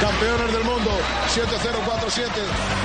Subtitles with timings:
[0.00, 0.90] Campeones del mundo,
[1.32, 2.28] 7-0-4-7,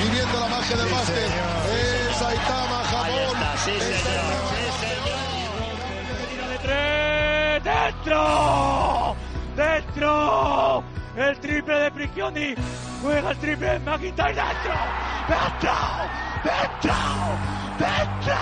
[0.04, 1.31] viviendo la magia del básquet.
[1.73, 3.38] Es Saitama, Japón.
[3.65, 4.41] Sí, señor.
[6.50, 9.16] de tres, ¡Dentro!
[9.55, 10.84] ¡Dentro!
[11.18, 12.55] El triple de Prigioni.
[13.02, 14.73] Juega el triple de McIntyre dentro.
[15.28, 15.73] ¡Dentro!
[16.43, 16.93] ¡Dentro!
[17.80, 18.36] ¡Dentro!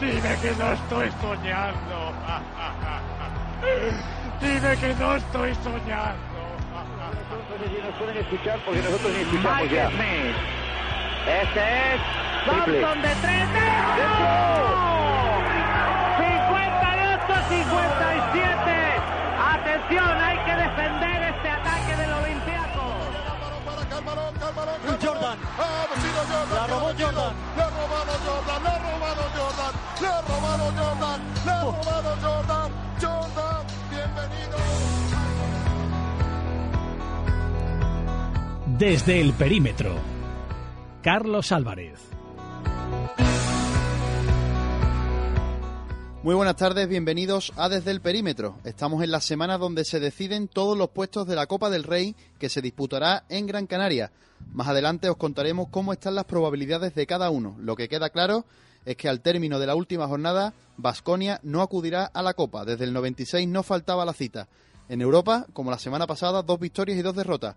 [0.00, 2.12] Dime que no estoy soñando.
[4.44, 6.20] Dime que no estoy soñando.
[7.82, 9.88] nos pueden escuchar porque nosotros ni escuchamos ya.
[9.88, 10.36] Smith.
[11.42, 12.00] Este es.
[12.44, 13.48] Thompson de tres.
[13.96, 14.66] ¡Dentro!
[16.20, 18.68] 58-57.
[19.54, 22.12] Atención, hay que defender este ataque del
[23.94, 24.34] Calmarón,
[25.00, 25.38] Jordan.
[26.54, 27.34] La robó Jordan.
[27.56, 32.10] Le ha robado Jordan, le ha robado Jordan, le ha robado Jordan, le ha robado
[32.20, 32.70] Jordan.
[33.00, 33.53] Jordan.
[38.78, 39.94] Desde el perímetro.
[41.02, 42.00] Carlos Álvarez.
[46.24, 48.56] Muy buenas tardes, bienvenidos a Desde el Perímetro.
[48.64, 52.16] Estamos en la semana donde se deciden todos los puestos de la Copa del Rey
[52.38, 54.10] que se disputará en Gran Canaria.
[54.52, 57.56] Más adelante os contaremos cómo están las probabilidades de cada uno.
[57.60, 58.46] Lo que queda claro
[58.84, 62.64] es que al término de la última jornada, Vasconia no acudirá a la Copa.
[62.64, 64.48] Desde el 96 no faltaba la cita.
[64.88, 67.56] En Europa, como la semana pasada, dos victorias y dos derrotas.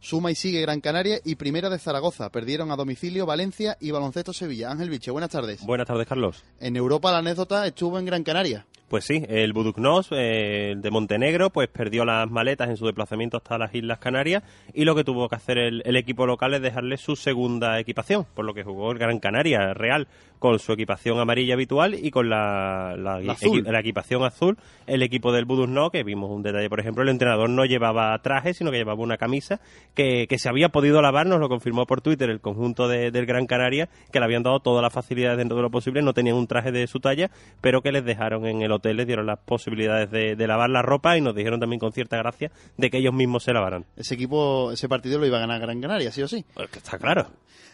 [0.00, 2.30] Suma y sigue Gran Canaria y Primera de Zaragoza.
[2.30, 4.70] Perdieron a domicilio Valencia y Baloncesto Sevilla.
[4.70, 5.64] Ángel Biche, buenas tardes.
[5.64, 6.44] Buenas tardes, Carlos.
[6.60, 8.66] En Europa la anécdota estuvo en Gran Canaria.
[8.88, 13.58] Pues sí, el Buduknos eh, de Montenegro pues perdió las maletas en su desplazamiento hasta
[13.58, 16.96] las Islas Canarias y lo que tuvo que hacer el, el equipo local es dejarle
[16.96, 20.06] su segunda equipación, por lo que jugó el Gran Canaria Real
[20.38, 23.64] con su equipación amarilla habitual y con la, la, La azul.
[23.64, 24.56] equi- la equipación azul.
[24.86, 28.52] El equipo del Buduknos, que vimos un detalle, por ejemplo, el entrenador no llevaba traje,
[28.54, 29.60] sino que llevaba una camisa
[29.94, 33.26] que, que se había podido lavar, nos lo confirmó por Twitter el conjunto de- del
[33.26, 36.36] Gran Canaria, que le habían dado todas las facilidades dentro de lo posible, no tenían
[36.36, 37.30] un traje de su talla,
[37.62, 40.82] pero que les dejaron en el hotel, les dieron las posibilidades de, de lavar la
[40.82, 43.84] ropa y nos dijeron también con cierta gracia de que ellos mismos se lavaran.
[43.96, 46.44] Ese equipo, ese partido lo iba a ganar Gran Canaria, sí o sí.
[46.54, 47.26] Pues que está claro.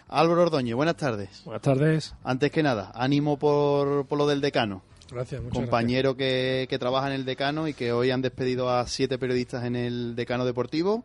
[0.09, 1.43] Álvaro Ordóñez, buenas tardes.
[1.45, 2.15] Buenas tardes.
[2.25, 4.83] Antes que nada, ánimo por, por lo del decano.
[5.11, 8.87] Gracias, muchas Compañero que, que trabaja en el decano y que hoy han despedido a
[8.87, 11.05] siete periodistas en el decano deportivo.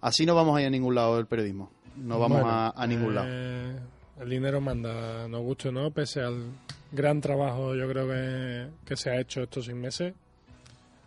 [0.00, 1.70] Así no vamos a ir a ningún lado del periodismo.
[1.96, 3.26] No vamos Bueno, a, a ningún lado.
[3.30, 3.76] eh,
[4.20, 6.42] El dinero manda, nos guste o no, pese al
[6.92, 10.14] gran trabajo yo creo que, que se ha hecho estos seis meses,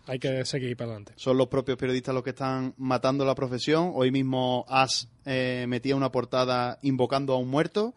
[0.09, 1.13] hay que seguir para adelante.
[1.17, 3.91] Son los propios periodistas los que están matando la profesión.
[3.93, 7.93] Hoy mismo As eh, metía una portada invocando a un muerto.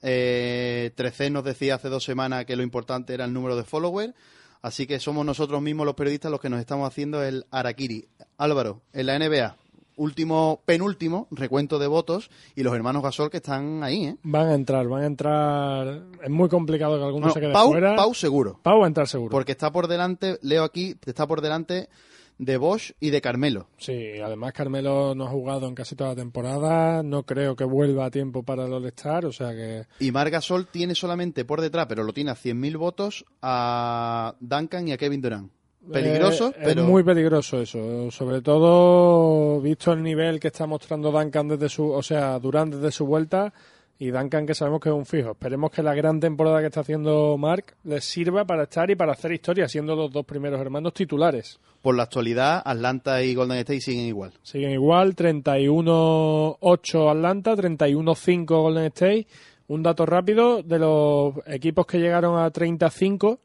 [0.00, 4.14] Eh, 13 nos decía hace dos semanas que lo importante era el número de followers.
[4.62, 8.06] Así que somos nosotros mismos los periodistas los que nos estamos haciendo el Arakiri.
[8.36, 9.56] Álvaro, en la NBA,
[9.98, 14.16] último, penúltimo recuento de votos y los hermanos Gasol que están ahí, ¿eh?
[14.22, 16.02] Van a entrar, van a entrar.
[16.22, 17.96] Es muy complicado que alguno Bueno, se quede Pau, fuera.
[17.96, 18.58] Pau seguro.
[18.62, 19.30] Pau va a entrar seguro.
[19.30, 21.88] Porque está por delante, leo aquí, está por delante
[22.38, 23.66] de Bosch y de Carmelo.
[23.78, 28.06] Sí, además Carmelo no ha jugado en casi toda la temporada, no creo que vuelva
[28.06, 31.86] a tiempo para el All-Star, o sea que Y Mar Gasol tiene solamente por detrás,
[31.88, 35.57] pero lo tiene a 100.000 votos, a Duncan y a Kevin Durant.
[35.92, 36.82] Peligroso, Eh, pero...
[36.82, 38.10] Es muy peligroso eso.
[38.10, 42.90] Sobre todo visto el nivel que está mostrando Duncan desde su, o sea, Durant desde
[42.90, 43.52] su vuelta
[44.00, 45.32] y Duncan que sabemos que es un fijo.
[45.32, 49.12] Esperemos que la gran temporada que está haciendo Mark les sirva para estar y para
[49.12, 51.58] hacer historia, siendo los dos primeros hermanos titulares.
[51.82, 54.32] Por la actualidad, Atlanta y Golden State siguen igual.
[54.42, 59.26] Siguen igual, 31-8 Atlanta, 31-5 Golden State.
[59.68, 63.40] Un dato rápido, de los equipos que llegaron a 35,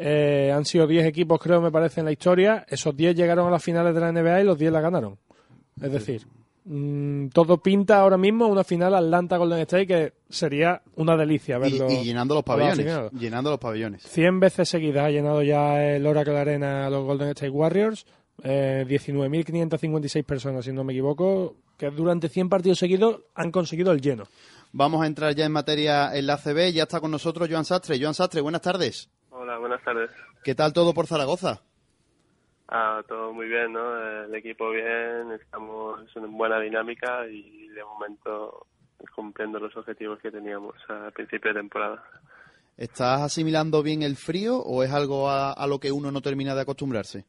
[0.00, 3.50] eh, han sido 10 equipos creo me parece en la historia, esos 10 llegaron a
[3.50, 5.18] las finales de la NBA y los 10 la ganaron.
[5.82, 6.24] Es decir,
[6.64, 11.90] mm, todo pinta ahora mismo una final Atlanta-Golden State que sería una delicia verlo.
[11.90, 13.12] y llenando los pabellones.
[13.12, 14.02] Llenando los pabellones.
[14.04, 18.06] 100 veces seguidas ha llenado ya el Oracle Arena a los Golden State Warriors.
[18.44, 24.00] Eh, 19.556 personas, si no me equivoco, que durante 100 partidos seguidos han conseguido el
[24.00, 24.28] lleno.
[24.70, 26.72] Vamos a entrar ya en materia en la CB.
[26.72, 27.98] Ya está con nosotros Joan Sastre.
[28.00, 29.08] Joan Sastre, buenas tardes.
[29.40, 30.10] Hola, buenas tardes.
[30.42, 31.62] ¿Qué tal todo por Zaragoza?
[32.66, 34.24] Ah, todo muy bien, ¿no?
[34.24, 38.66] El equipo bien, estamos en buena dinámica y de momento
[39.14, 42.02] cumpliendo los objetivos que teníamos a principio de temporada.
[42.76, 46.56] ¿Estás asimilando bien el frío o es algo a, a lo que uno no termina
[46.56, 47.24] de acostumbrarse?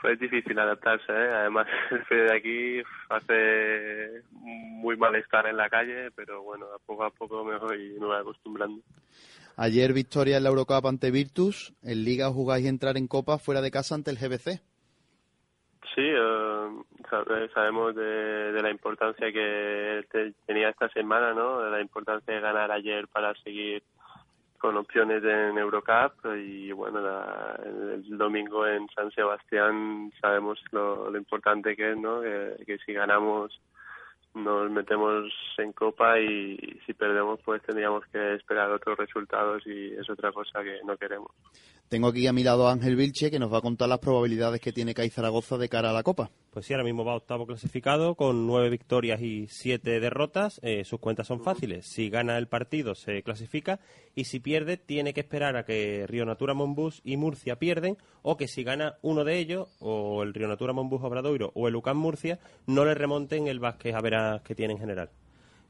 [0.00, 1.34] Fue difícil adaptarse, ¿eh?
[1.34, 6.78] Además, el frío de aquí hace muy mal estar en la calle, pero bueno, a
[6.78, 8.80] poco a poco me voy, me voy acostumbrando.
[9.56, 11.72] Ayer victoria en la Eurocup ante Virtus.
[11.82, 14.60] En Liga jugáis entrar en Copa fuera de casa ante el GBC.
[15.94, 16.68] Sí, eh,
[17.08, 21.60] sabe- sabemos de, la importancia que te- tenía esta semana, ¿no?
[21.62, 23.82] De la importancia de ganar ayer para seguir
[24.58, 31.74] con opciones en Eurocup y bueno, la- el, domingo en San Sebastián sabemos lo, importante
[31.74, 32.20] que es, ¿no?
[32.20, 33.58] Que si ganamos
[34.36, 40.08] nos metemos en copa y si perdemos pues tendríamos que esperar otros resultados y es
[40.08, 41.30] otra cosa que no queremos.
[41.88, 44.60] Tengo aquí a mi lado a Ángel Vilche que nos va a contar las probabilidades
[44.60, 46.32] que tiene CAI Zaragoza de cara a la Copa.
[46.50, 50.58] Pues sí, ahora mismo va octavo clasificado con nueve victorias y siete derrotas.
[50.64, 51.86] Eh, sus cuentas son fáciles.
[51.86, 53.78] Si gana el partido se clasifica
[54.16, 58.36] y si pierde tiene que esperar a que Río Natura Monbus y Murcia pierden o
[58.36, 61.98] que si gana uno de ellos o el Río Natura Monbus Obradoiro o el UCAM
[61.98, 65.10] Murcia no le remonten el Vázquez a veras que tiene en general.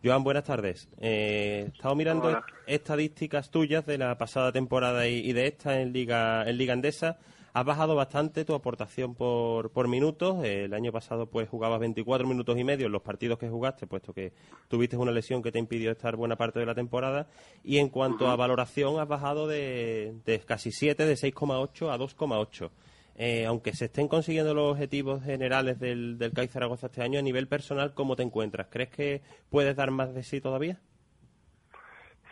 [0.06, 0.88] Joan, buenas tardes.
[1.00, 2.46] Eh, he estado mirando Hola.
[2.68, 7.18] estadísticas tuyas de la pasada temporada y, y de esta en Liga, en Liga Endesa.
[7.52, 10.44] Has bajado bastante tu aportación por, por minutos.
[10.44, 13.88] Eh, el año pasado pues jugabas 24 minutos y medio en los partidos que jugaste,
[13.88, 14.32] puesto que
[14.68, 17.26] tuviste una lesión que te impidió estar buena parte de la temporada.
[17.64, 22.70] Y en cuanto a valoración, has bajado de, de casi 7, de 6,8 a 2,8.
[23.18, 27.22] Eh, aunque se estén consiguiendo los objetivos generales del, del CAI Zaragoza este año, a
[27.22, 28.68] nivel personal, ¿cómo te encuentras?
[28.70, 30.78] ¿Crees que puedes dar más de sí todavía?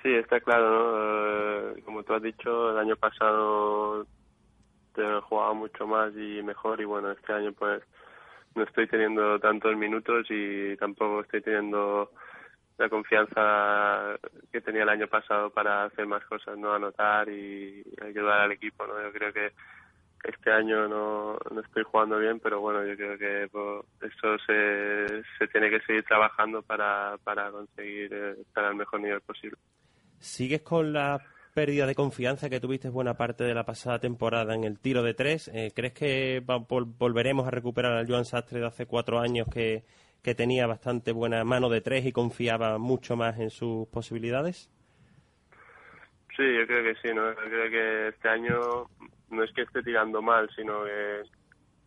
[0.03, 1.79] Sí, está claro, ¿no?
[1.79, 4.07] Eh, como tú has dicho, el año pasado
[5.23, 7.83] jugaba mucho más y mejor y bueno, este año pues
[8.55, 12.11] no estoy teniendo tantos minutos y tampoco estoy teniendo
[12.79, 14.17] la confianza
[14.53, 16.73] que tenía el año pasado para hacer más cosas, ¿no?
[16.73, 19.01] Anotar y ayudar al equipo, ¿no?
[19.03, 19.53] Yo creo que
[20.25, 25.23] este año no, no estoy jugando bien, pero bueno, yo creo que pues, eso se,
[25.39, 29.59] se tiene que seguir trabajando para, para conseguir eh, estar al mejor nivel posible.
[30.19, 31.23] ¿Sigues con la
[31.55, 35.15] pérdida de confianza que tuviste buena parte de la pasada temporada en el tiro de
[35.15, 35.49] tres?
[35.55, 39.47] Eh, ¿Crees que va- vol- volveremos a recuperar al Joan Sastre de hace cuatro años
[39.53, 39.85] que,
[40.23, 44.71] que tenía bastante buena mano de tres y confiaba mucho más en sus posibilidades?
[46.37, 47.31] Sí, yo creo que sí, ¿no?
[47.33, 48.89] Yo creo que este año
[49.35, 51.23] no es que esté tirando mal, sino que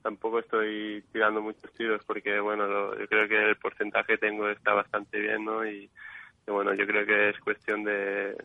[0.02, 4.50] tampoco estoy tirando muchos tiros porque, bueno, lo- yo creo que el porcentaje que tengo
[4.50, 5.68] está bastante bien, ¿no?
[5.68, 5.92] Y,
[6.48, 8.36] bueno, yo creo que es cuestión de,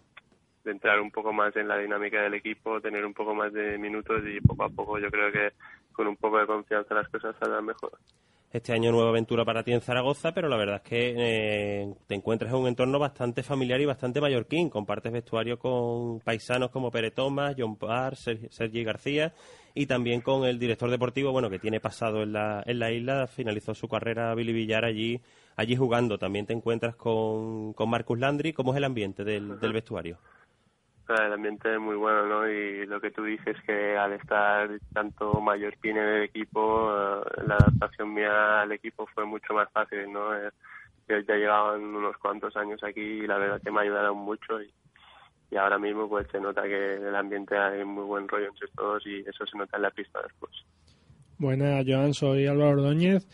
[0.64, 3.78] de entrar un poco más en la dinámica del equipo, tener un poco más de
[3.78, 5.52] minutos y poco a poco yo creo que
[5.93, 7.93] con un poco de confianza las cosas saldrán mejor.
[8.52, 12.14] Este año nueva aventura para ti en Zaragoza, pero la verdad es que eh, te
[12.14, 14.69] encuentras en un entorno bastante familiar y bastante mallorquín.
[14.69, 19.32] Compartes vestuario con paisanos como Pere Tomás, John Parr, Ser- Sergi García
[19.75, 23.26] y también con el director deportivo, bueno, que tiene pasado en la, en la isla,
[23.26, 25.19] finalizó su carrera Billy Villar allí,
[25.56, 26.19] allí jugando.
[26.19, 28.52] También te encuentras con, Marcus Landry.
[28.52, 30.19] ¿Cómo es el ambiente del vestuario?
[31.08, 32.49] El ambiente es muy bueno, ¿no?
[32.49, 37.56] Y lo que tú dices que al estar tanto mallorquín en el equipo, eh, la
[37.56, 40.34] adaptación mía al equipo fue mucho más fácil, ¿no?
[40.34, 40.50] Eh,
[41.08, 44.72] yo ya llevaban unos cuantos años aquí y la verdad que me ayudaron mucho y,
[45.50, 49.06] y ahora mismo pues se nota que el ambiente hay muy buen rollo entre todos
[49.06, 50.52] y eso se nota en la pista después.
[51.43, 53.27] Buenas, Joan, soy Álvaro Ordóñez.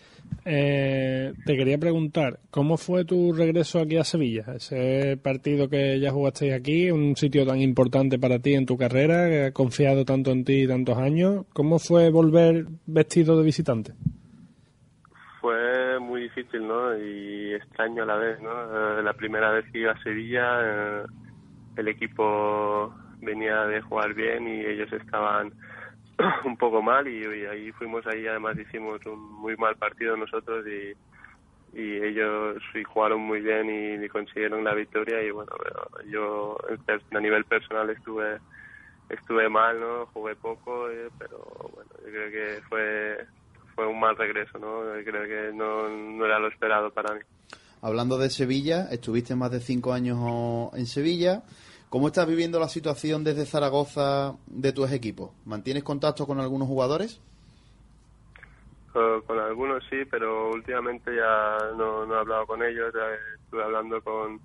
[0.46, 4.46] Eh, te quería preguntar, ¿cómo fue tu regreso aquí a Sevilla?
[4.56, 9.28] Ese partido que ya jugasteis aquí, un sitio tan importante para ti en tu carrera,
[9.28, 11.44] que ha confiado tanto en ti tantos años.
[11.52, 13.92] ¿Cómo fue volver vestido de visitante?
[15.42, 16.96] Fue muy difícil, ¿no?
[16.96, 18.50] Y extraño a la vez, ¿no?
[18.50, 21.02] Eh, la primera vez que iba a Sevilla, eh,
[21.76, 25.52] el equipo venía de jugar bien y ellos estaban
[26.44, 30.94] un poco mal y, ahí fuimos ahí, además hicimos un muy mal partido nosotros y,
[31.74, 35.52] ellos jugaron muy bien y, consiguieron la victoria y bueno,
[36.10, 36.56] yo
[37.12, 38.38] a nivel personal estuve
[39.10, 40.06] estuve mal, ¿no?
[40.06, 41.38] Jugué poco, eh, pero
[41.74, 43.26] bueno, yo creo que fue
[43.74, 44.80] fue un mal regreso, ¿no?
[45.04, 47.20] Creo que no, no era lo esperado para mí.
[47.80, 50.18] Hablando de Sevilla, estuviste más de cinco años
[50.74, 51.42] en Sevilla.
[51.90, 55.30] ¿Cómo estás viviendo la situación desde Zaragoza de tus equipos?
[55.46, 57.18] ¿Mantienes contacto con algunos jugadores?
[58.92, 62.92] Con, algunos sí, pero últimamente ya no, no he hablado con ellos.
[63.42, 64.38] estuve hablando con,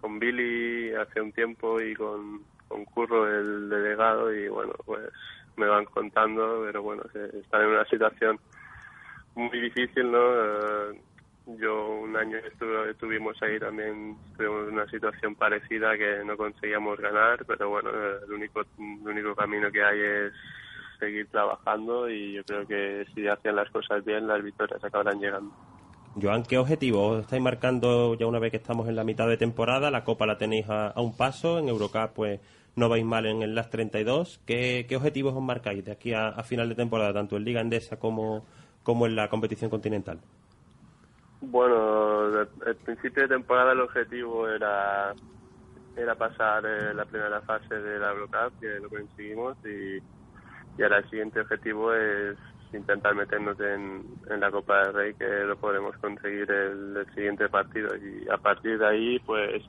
[0.00, 5.02] con Billy hace un tiempo y con, con Curro, el delegado, y bueno, pues
[5.56, 8.38] me van contando, pero bueno, están en una situación
[9.34, 10.18] muy difícil, ¿no?
[10.18, 11.00] Eh,
[11.58, 16.98] yo un año estuve, estuvimos ahí también, estuvimos en una situación parecida que no conseguíamos
[16.98, 20.32] ganar, pero bueno, el único, camino que hay es
[20.98, 25.52] seguir trabajando y yo creo que si hacen las cosas bien, las victorias acabarán llegando.
[26.20, 29.90] Joan, ¿qué objetivos estáis marcando ya una vez que estamos en la mitad de temporada?
[29.90, 32.40] La Copa la tenéis a, un paso, en Eurocup pues
[32.76, 34.40] no vais mal en el LAS 32.
[34.44, 37.98] ¿Qué, qué objetivos os marcáis de aquí a, final de temporada, tanto en Liga Endesa
[37.98, 38.44] como
[38.84, 40.20] en la competición continental.
[41.40, 45.14] Bueno, el principio de temporada el objetivo era
[45.96, 49.96] era pasar eh, la primera fase de la Eurocup, que lo conseguimos, y,
[50.78, 52.36] y ahora el siguiente objetivo es
[52.72, 57.48] intentar meternos en, en la Copa del Rey, que lo podremos conseguir el, el siguiente
[57.48, 57.90] partido.
[57.96, 59.62] Y a partir de ahí, pues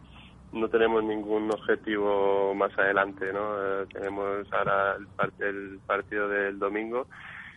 [0.54, 3.82] no tenemos ningún objetivo más adelante, ¿no?
[3.82, 7.08] Eh, tenemos ahora el, el partido del domingo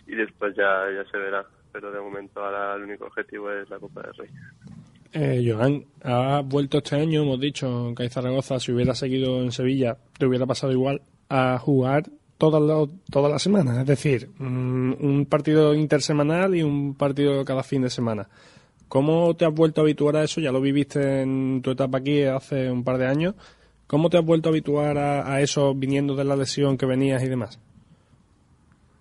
[0.07, 1.45] y después ya, ya se verá.
[1.75, 4.29] Pero de momento ahora el único objetivo es la Copa del Rey.
[5.13, 9.99] Eh, Joan, has vuelto este año, hemos dicho, que Zaragoza, si hubiera seguido en Sevilla,
[10.17, 12.05] te hubiera pasado igual, a jugar
[12.39, 13.81] toda la, toda la semana.
[13.81, 18.29] Es decir, mm, un partido intersemanal y un partido cada fin de semana.
[18.87, 20.41] ¿Cómo te has vuelto a habituar a eso?
[20.41, 23.35] Ya lo viviste en tu etapa aquí hace un par de años.
[23.89, 27.21] ¿Cómo te has vuelto a habituar a, a eso viniendo de la lesión que venías
[27.25, 27.59] y demás?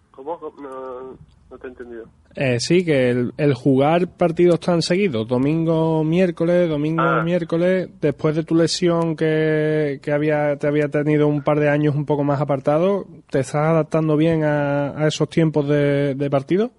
[0.09, 0.39] ¿Cómo?
[0.59, 1.17] No,
[1.51, 2.05] no te he entendido.
[2.35, 7.21] Eh, sí, que el, el jugar partidos tan seguidos, domingo, miércoles, domingo, Ah.
[7.23, 11.93] miércoles, después de tu lesión que, que había, te había tenido un par de años
[11.95, 16.71] un poco más apartado, ¿te estás adaptando bien a, a esos tiempos de, de partido?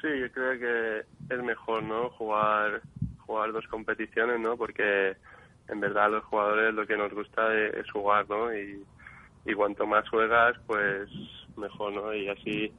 [0.00, 2.10] Sí, yo creo que es mejor, ¿no?
[2.10, 2.82] Jugar,
[3.26, 4.56] jugar dos competiciones, ¿no?
[4.58, 5.16] Porque
[5.68, 8.54] en verdad a los jugadores lo que nos gusta es, es jugar, ¿no?
[8.54, 8.82] Y,
[9.46, 11.08] y cuanto más juegas, pues
[11.56, 12.14] mejor, ¿no?
[12.14, 12.72] Y así,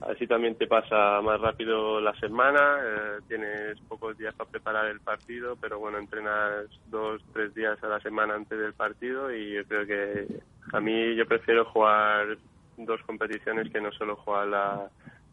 [0.00, 5.00] así también te pasa más rápido la semana, eh, tienes pocos días para preparar el
[5.00, 9.64] partido, pero bueno, entrenas dos, tres días a la semana antes del partido y yo
[9.64, 10.40] creo que
[10.72, 12.38] a mí yo prefiero jugar
[12.76, 14.88] dos competiciones que no solo jugar la,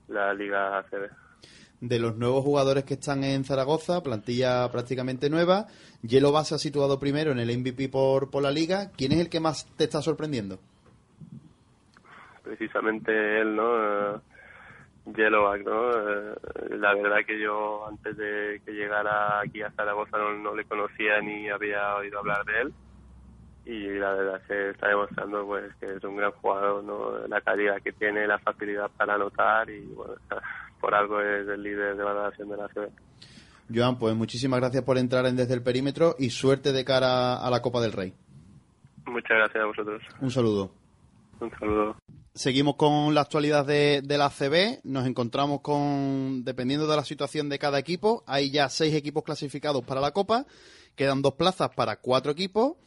[0.08, 1.10] la Liga ACB.
[1.80, 5.66] De los nuevos jugadores que están en Zaragoza, plantilla prácticamente nueva,
[6.04, 8.92] Yelo Basa situado primero en el MVP por, por la liga.
[8.96, 10.60] ¿Quién es el que más te está sorprendiendo?
[12.52, 14.22] precisamente él, ¿no?
[15.06, 15.92] Yellowback, ¿no?
[15.92, 16.36] Eh,
[16.78, 21.20] la verdad que yo antes de que llegara aquí a Zaragoza no, no le conocía
[21.22, 22.74] ni había oído hablar de él
[23.66, 27.28] y la verdad que está demostrando pues que es un gran jugador, ¿no?
[27.28, 30.16] La calidad que tiene, la facilidad para anotar y bueno,
[30.80, 32.90] por algo es el líder de valoración de la ciudad.
[33.74, 37.50] Joan, pues muchísimas gracias por entrar en Desde el Perímetro y suerte de cara a
[37.50, 38.14] la Copa del Rey.
[39.06, 40.02] Muchas gracias a vosotros.
[40.20, 40.72] Un saludo.
[41.40, 41.96] Un saludo.
[42.34, 44.80] Seguimos con la actualidad de, la CB.
[44.84, 49.84] Nos encontramos con, dependiendo de la situación de cada equipo, hay ya seis equipos clasificados
[49.84, 50.46] para la Copa.
[50.96, 52.78] Quedan dos plazas para cuatro equipos.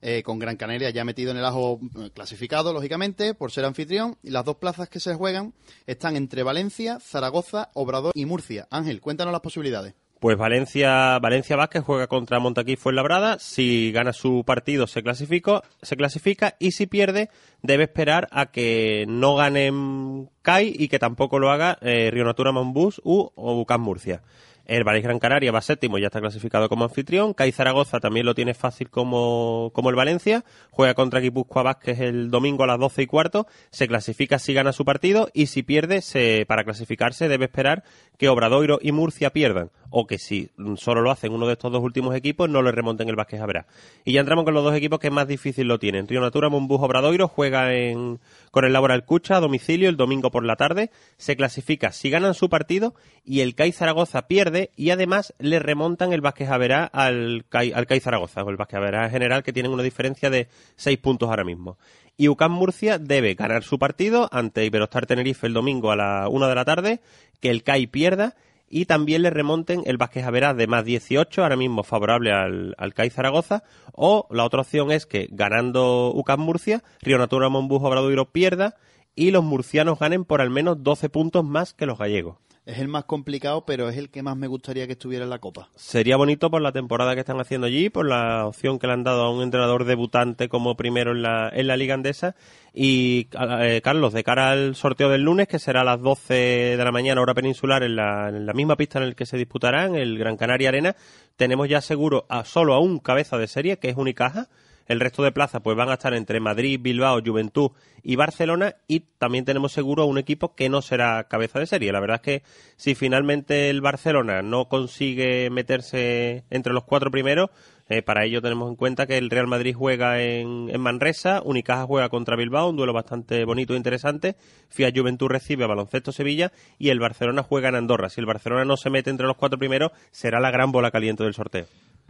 [0.00, 4.16] eh, con Gran Canaria ya metido en el ajo eh, clasificado, lógicamente, por ser anfitrión.
[4.22, 5.54] Y las dos plazas que se juegan
[5.86, 8.68] están entre Valencia, Zaragoza, Obrador y Murcia.
[8.70, 9.94] Ángel, cuéntanos las posibilidades.
[10.24, 13.38] Pues Valencia, Valencia Vázquez juega contra Montaquí Fuenlabrada.
[13.38, 17.28] Si gana su partido se clasifica, se clasifica y si pierde
[17.60, 22.52] debe esperar a que no ganen CAI y que tampoco lo haga eh, Río Natura
[22.52, 24.22] Monbus u o Bucán Murcia.
[24.66, 27.34] El Valais Gran Canaria va séptimo, ya está clasificado como anfitrión.
[27.34, 30.44] CAI Zaragoza también lo tiene fácil como, como el Valencia.
[30.70, 33.46] Juega contra Guipúzcoa Vázquez el domingo a las 12 y cuarto.
[33.70, 37.84] Se clasifica si gana su partido y si pierde, se, para clasificarse debe esperar
[38.16, 39.70] que Obradoiro y Murcia pierdan.
[39.90, 43.08] O que si solo lo hacen uno de estos dos últimos equipos, no le remonten
[43.08, 43.66] el Vázquez Habrá.
[44.04, 46.08] Y ya entramos con los dos equipos que más difícil lo tienen.
[46.08, 48.18] Río Natura, Monbus, Obradoiro juega en,
[48.50, 50.90] con el Laboral Cucha a domicilio el domingo por la tarde.
[51.16, 52.94] Se clasifica si ganan su partido
[53.24, 57.86] y el CAI Zaragoza pierde y además le remontan el Vázquez Haberá al CAI, al
[57.86, 61.28] CAI Zaragoza, o el Vázquez Haberá en general, que tienen una diferencia de 6 puntos
[61.28, 61.78] ahora mismo.
[62.16, 66.48] Y UCAM Murcia debe ganar su partido ante Iberostar Tenerife el domingo a la 1
[66.48, 67.00] de la tarde,
[67.40, 68.36] que el CAI pierda
[68.68, 72.94] y también le remonten el Vázquez Haberá de más 18, ahora mismo favorable al, al
[72.94, 78.30] CAI Zaragoza, o la otra opción es que ganando UCAM Murcia, Río Natura Monbus Obradoiro
[78.32, 78.76] pierda
[79.16, 82.38] y los murcianos ganen por al menos 12 puntos más que los gallegos.
[82.66, 85.38] Es el más complicado, pero es el que más me gustaría que estuviera en la
[85.38, 85.68] Copa.
[85.76, 89.04] Sería bonito por la temporada que están haciendo allí, por la opción que le han
[89.04, 92.36] dado a un entrenador debutante como primero en la, en la Liga Andesa.
[92.72, 93.28] Y,
[93.60, 96.90] eh, Carlos, de cara al sorteo del lunes, que será a las 12 de la
[96.90, 100.70] mañana, hora peninsular, en la, misma pista en la que se disputarán, el Gran Canaria
[100.70, 100.96] Arena,
[101.36, 104.48] tenemos ya seguro a solo a un cabeza de serie, que es Unicaja.
[104.86, 107.70] El resto de plazas pues van a estar entre Madrid, Bilbao, Juventud
[108.02, 111.92] y Barcelona y también tenemos seguro un equipo que no será cabeza de serie.
[111.92, 112.42] La verdad es que
[112.76, 117.50] si finalmente el Barcelona no consigue meterse entre los cuatro primeros,
[117.88, 121.84] eh, para ello tenemos en cuenta que el Real Madrid juega en, en Manresa, Unicaja
[121.86, 124.36] juega contra Bilbao, un duelo bastante bonito e interesante,
[124.68, 128.08] Fiat Juventud recibe a Baloncesto Sevilla y el Barcelona juega en Andorra.
[128.08, 131.24] Si el Barcelona no se mete entre los cuatro primeros, será la gran bola caliente
[131.24, 131.66] del sorteo.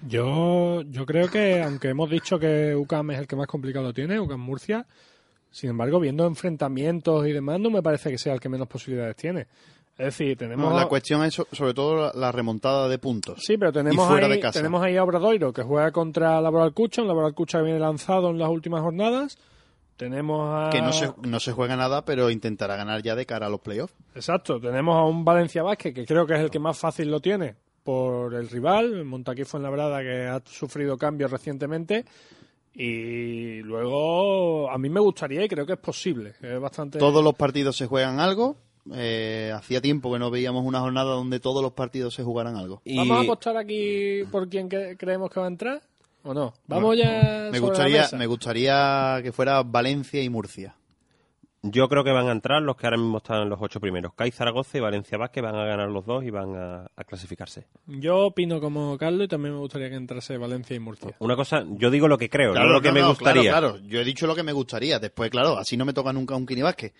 [0.07, 4.21] Yo, yo creo que, aunque hemos dicho que UCAM es el que más complicado tiene,
[4.21, 4.87] UCAM Murcia,
[5.51, 9.15] sin embargo, viendo enfrentamientos y demás, no me parece que sea el que menos posibilidades
[9.17, 9.47] tiene.
[9.97, 10.71] Es decir, tenemos...
[10.71, 13.41] No, la cuestión es so- sobre todo la, remontada de puntos.
[13.41, 14.59] Sí, pero tenemos fuera ahí, de casa.
[14.59, 18.31] tenemos ahí a Obradoiro que juega contra Laboral Cucha, un Laboral Cucha que viene lanzado
[18.31, 19.39] en las últimas jornadas.
[19.97, 20.71] Tenemos a...
[20.71, 23.61] Que no se, no se juega nada, pero intentará ganar ya de cara a los
[23.61, 23.95] playoffs.
[24.17, 27.21] Exacto, tenemos a un Valencia Vázquez que creo que es el que más fácil lo
[27.21, 32.05] tiene por el rival, Montaquí Fuenlabrada que ha sufrido cambios recientemente.
[32.73, 36.35] Y luego a mí me gustaría y creo que es posible.
[36.43, 36.99] Es bastante...
[36.99, 38.57] Todos los partidos se juegan algo.
[38.93, 42.83] Eh, hacía tiempo que no veíamos una jornada donde todos los partidos se jugaran algo.
[42.85, 45.83] Y ¿Vamos a apostar aquí por quién que- creemos que va a entrar?
[46.23, 46.55] ¿O no?
[46.67, 47.49] Vamos ya.
[47.51, 48.17] Me sobre la gustaría, mesa.
[48.17, 50.75] me gustaría que fuera Valencia y Murcia.
[51.67, 54.13] yo creo que van a entrar los que ahora mismo están en los ocho primeros.
[54.15, 57.67] CAI Zaragoza y Valencia Vázquez van a ganar los dos y van a, a clasificarse.
[57.87, 61.15] Yo opino como Carlos y también me gustaría que entrase Valencia y Murcia.
[61.21, 63.51] Una cosa, yo digo lo que creo, no lo que me no, gustaría.
[63.51, 64.99] Claro, claro, yo he dicho lo que me gustaría.
[64.99, 66.93] Después, claro, así no me toca nunca un Kinibasque.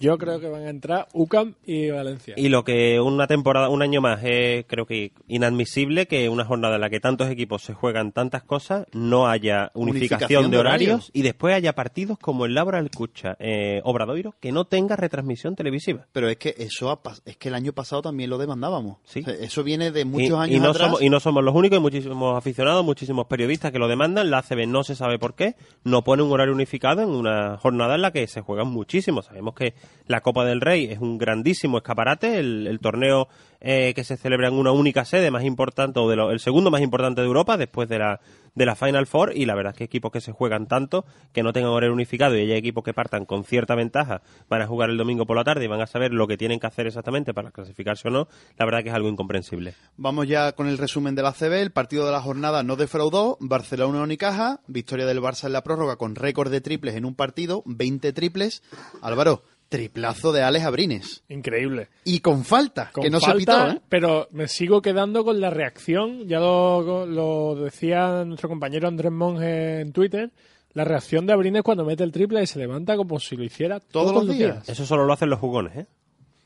[0.00, 2.34] Yo creo que van a entrar UCAM y Valencia.
[2.36, 6.76] Y lo que una temporada, un año más, es creo que inadmisible que una jornada
[6.76, 10.60] en la que tantos equipos se juegan tantas cosas no haya unificación, Unificación de de
[10.60, 11.10] horarios, horarios.
[11.14, 16.06] y después haya partidos como el Laboral Escucha, eh, Obradoiro, que no tenga retransmisión televisiva.
[16.12, 18.98] Pero es que eso ha pas- es que el año pasado también lo demandábamos.
[19.04, 19.20] Sí.
[19.20, 20.86] O sea, Eso viene de Y, muchos y años no atrás.
[20.88, 24.30] somos, y no somos los únicos, hay muchísimos aficionados, muchísimos periodistas que lo demandan.
[24.30, 27.94] La ACB no se sabe por qué, no pone un horario unificado en una jornada
[27.94, 29.22] en la que se juegan muchísimo.
[29.22, 29.74] Sabemos que
[30.06, 33.28] la Copa del Rey es un grandísimo escaparate, el, torneo
[33.60, 36.70] eh, que se celebra en una única sede más importante, o de lo- el segundo
[36.70, 38.20] más importante de Europa, después de la,
[38.54, 41.42] de la Final Four, y la verdad es que equipos que se juegan tanto, que
[41.42, 44.90] no tengan horario unificado y haya equipos que partan con cierta ventaja, van a jugar
[44.90, 47.34] el domingo por la tarde y van a saber lo que tienen que hacer exactamente
[47.34, 49.74] para clasificarse o no, la verdad que es algo incomprensible.
[49.96, 51.52] Vamos ya con el resumen de la CB.
[51.60, 53.36] El partido de la jornada no defraudó.
[53.40, 54.60] Barcelona Unicaja.
[54.68, 57.62] Victoria del Barça en la prórroga con récord de triples en un partido.
[57.66, 58.62] 20 triples.
[59.02, 61.22] Álvaro, triplazo de Alex Abrines.
[61.28, 61.88] Increíble.
[62.04, 63.80] Y con falta, Con que no falta, se pitó, ¿eh?
[63.88, 66.26] Pero me sigo quedando con la reacción.
[66.26, 70.30] Ya lo, lo decía nuestro compañero Andrés Monge en Twitter.
[70.72, 73.80] La reacción de Abrines cuando mete el triple y se levanta como si lo hiciera
[73.80, 74.68] todos, los días.
[74.68, 75.86] Eso solo lo hacen los jugones, ¿eh?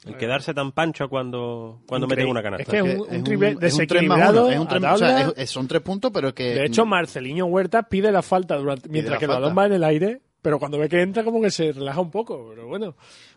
[0.07, 2.63] El quedarse tan pancho cuando, cuando meten una canasta.
[2.65, 4.45] Es que es un, un triple es un tres más desequilibrado.
[4.47, 6.55] uno, es un tres- o sea, es- es- son tres puntos, pero que...
[6.55, 9.73] De hecho, Marceliño Huerta pide la falta durante, mientras la que el balón va en
[9.75, 12.49] el aire, pero cuando ve que entra como que se relaja un poco.
[12.51, 12.95] Pero bueno,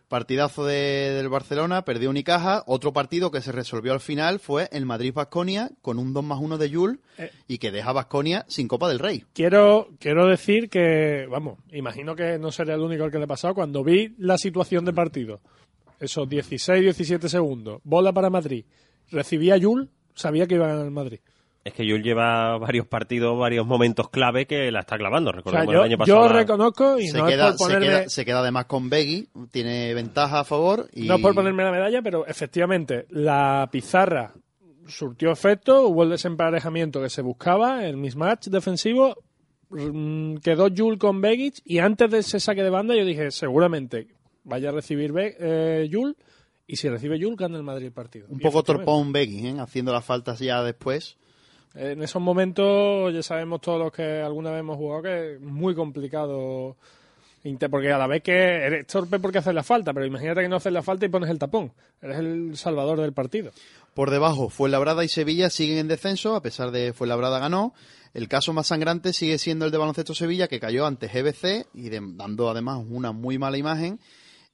[0.07, 2.63] Partidazo de- del Barcelona, perdió Unicaja.
[2.67, 6.59] Otro partido que se resolvió al final fue el Madrid-Basconia con un 2 más 1
[6.59, 7.31] de Jules Eh.
[7.47, 9.23] y que deja a Basconia sin Copa del Rey.
[9.33, 13.27] quiero, quiero decir que, vamos, imagino que no sería el único al que le ha
[13.27, 13.55] pasado.
[13.55, 15.41] Cuando vi la situación de partido,
[15.99, 18.65] esos 16, 17 segundos, bola para Madrid,
[19.09, 21.19] recibía Yul, sabía que iba a ganar el Madrid.
[21.65, 25.31] Es que Jules lleva varios partidos, varios momentos clave que la está clavando.
[25.31, 26.21] O sea, Recordemos yo, el año pasado.
[26.21, 28.89] yo la- reconozco y Se no queda, es por se, queda, se queda además con
[28.89, 30.87] Begui, tiene ventaja a favor.
[30.93, 31.07] Y...
[31.07, 34.33] No es por ponerme la medalla, pero efectivamente la pizarra
[34.87, 39.17] surtió efecto, hubo el desemparejamiento que se buscaba, el mismatch defensivo,
[39.71, 44.07] mm, quedó Jul con Begic y antes de ese saque de banda yo dije, seguramente
[44.43, 46.15] vaya a recibir Be eh, Jul
[46.67, 48.27] y si recibe Jul gana el Madrid el partido.
[48.29, 49.55] Un Y poco torpón Begui, ¿eh?
[49.59, 51.17] haciendo las faltas ya después.
[51.75, 55.75] En esos momentos ya sabemos todos los que alguna vez hemos jugado que es muy
[55.75, 56.77] complicado
[57.69, 60.55] porque a la vez que eres torpe porque haces la falta, pero imagínate que no
[60.55, 61.71] haces la falta y pones el tapón.
[62.01, 63.51] Eres el salvador del partido.
[63.93, 67.73] Por debajo, Fuenlabrada y Sevilla siguen en descenso, a pesar de Fuenlabrada ganó.
[68.15, 71.89] El caso más sangrante sigue siendo el de Baloncesto Sevilla, que cayó ante GBC y
[71.89, 73.99] dando además una muy mala imagen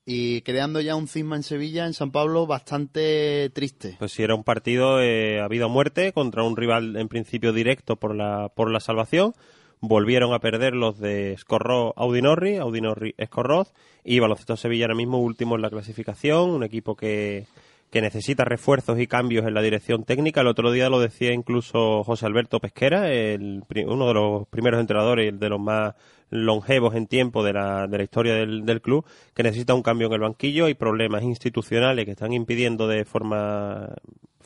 [0.05, 3.95] y creando ya un cisma en Sevilla, en San Pablo, bastante triste.
[3.99, 7.53] Pues si era un partido eh, a vida o muerte contra un rival en principio
[7.53, 9.33] directo por la, por la salvación.
[9.83, 15.55] Volvieron a perder los de Escorro Audinorri, Audinorri Escorroz y Baloncesto Sevilla ahora mismo último
[15.55, 17.47] en la clasificación, un equipo que,
[17.91, 20.41] que necesita refuerzos y cambios en la dirección técnica.
[20.41, 25.37] El otro día lo decía incluso José Alberto Pesquera, el uno de los primeros entrenadores
[25.39, 25.95] de los más
[26.31, 30.07] longevos en tiempo de la, de la historia del, del club, que necesita un cambio
[30.07, 30.65] en el banquillo.
[30.65, 33.93] Hay problemas institucionales que están impidiendo de forma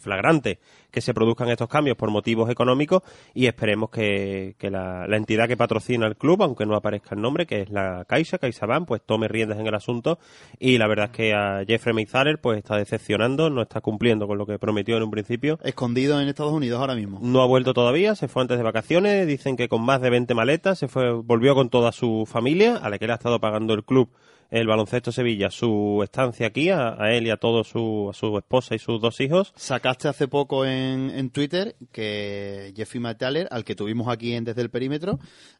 [0.05, 0.59] flagrante
[0.91, 5.47] que se produzcan estos cambios por motivos económicos y esperemos que, que la, la entidad
[5.49, 9.01] que patrocina el club, aunque no aparezca el nombre, que es la Caixa, CaixaBank, pues
[9.05, 10.19] tome riendas en el asunto
[10.57, 14.37] y la verdad es que a Jeffrey Meizaler pues está decepcionando, no está cumpliendo con
[14.37, 15.59] lo que prometió en un principio.
[15.63, 17.19] Escondido en Estados Unidos ahora mismo.
[17.21, 20.33] No ha vuelto todavía, se fue antes de vacaciones, dicen que con más de 20
[20.33, 23.73] maletas, se fue, volvió con toda su familia, a la que le ha estado pagando
[23.73, 24.09] el club
[24.51, 28.37] el baloncesto Sevilla su estancia aquí, a, a él y a todos su, a su
[28.37, 29.51] esposa y sus dos hijos.
[29.55, 34.61] Sacaste hace poco en, en Twitter que Jeffy Mataler, al que tuvimos aquí en Desde
[34.61, 35.19] el Perímetro,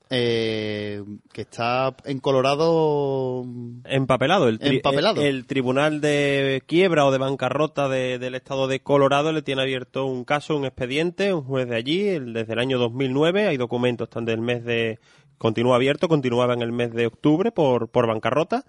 [0.09, 3.43] eh, que está en Colorado
[3.85, 4.47] Empapelado.
[4.47, 5.21] El, tri- Empapelado.
[5.21, 9.61] El, el Tribunal de Quiebra o de Bancarrota de- del Estado de Colorado le tiene
[9.63, 13.47] abierto un caso, un expediente, un juez de allí, el- desde el año 2009.
[13.47, 14.99] Hay documentos están del mes de...
[15.37, 18.63] Continúa abierto, continuaba en el mes de octubre por, por bancarrota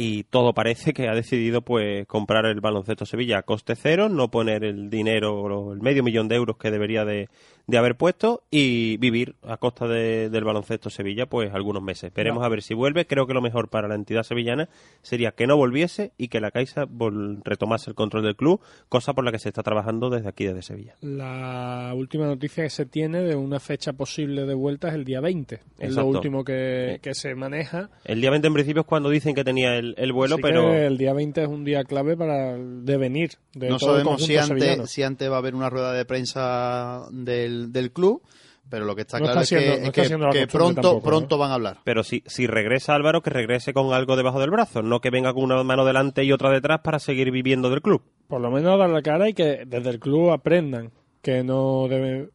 [0.00, 4.30] y todo parece que ha decidido pues comprar el baloncesto Sevilla a coste cero, no
[4.30, 7.28] poner el dinero, el medio millón de euros que debería de,
[7.68, 12.12] de haber puesto y vivir a costa de- del baloncesto Sevilla pues algunos meses.
[12.12, 12.46] Veremos No.
[12.46, 13.06] a ver si vuelve.
[13.06, 14.68] Creo que lo mejor para la entidad sevillana
[15.02, 19.12] sería que no volviese y que la Caixa vol- retomase el control del club, cosa
[19.12, 20.94] por la que se está trabajando desde aquí, desde Sevilla.
[21.02, 25.20] La última noticia que se tiene de una fecha posible de vuelta es el día
[25.20, 25.60] 20.
[25.78, 27.90] Es lo último que, que se maneja.
[28.04, 30.70] El día 20 en principio es cuando dicen que tenía el, el vuelo, Así pero...
[30.70, 34.04] que el día 20 es un día clave para el devenir de no todo el
[34.04, 38.22] sabemos si antes, si antes va a haber una rueda de prensa del, del club,
[38.70, 40.26] pero lo que está No claro está es siendo- que, no es está que- siendo
[40.26, 41.78] la que costumbre pronto, tampoco, pronto van a hablar.
[41.84, 45.32] Pero si, si regresa Álvaro, que regrese con algo debajo del brazo, no que venga
[45.32, 48.02] con una mano delante y otra detrás para seguir viviendo del club.
[48.28, 50.90] Por lo menos dar la cara y que desde el club aprendan
[51.22, 52.30] que no deben,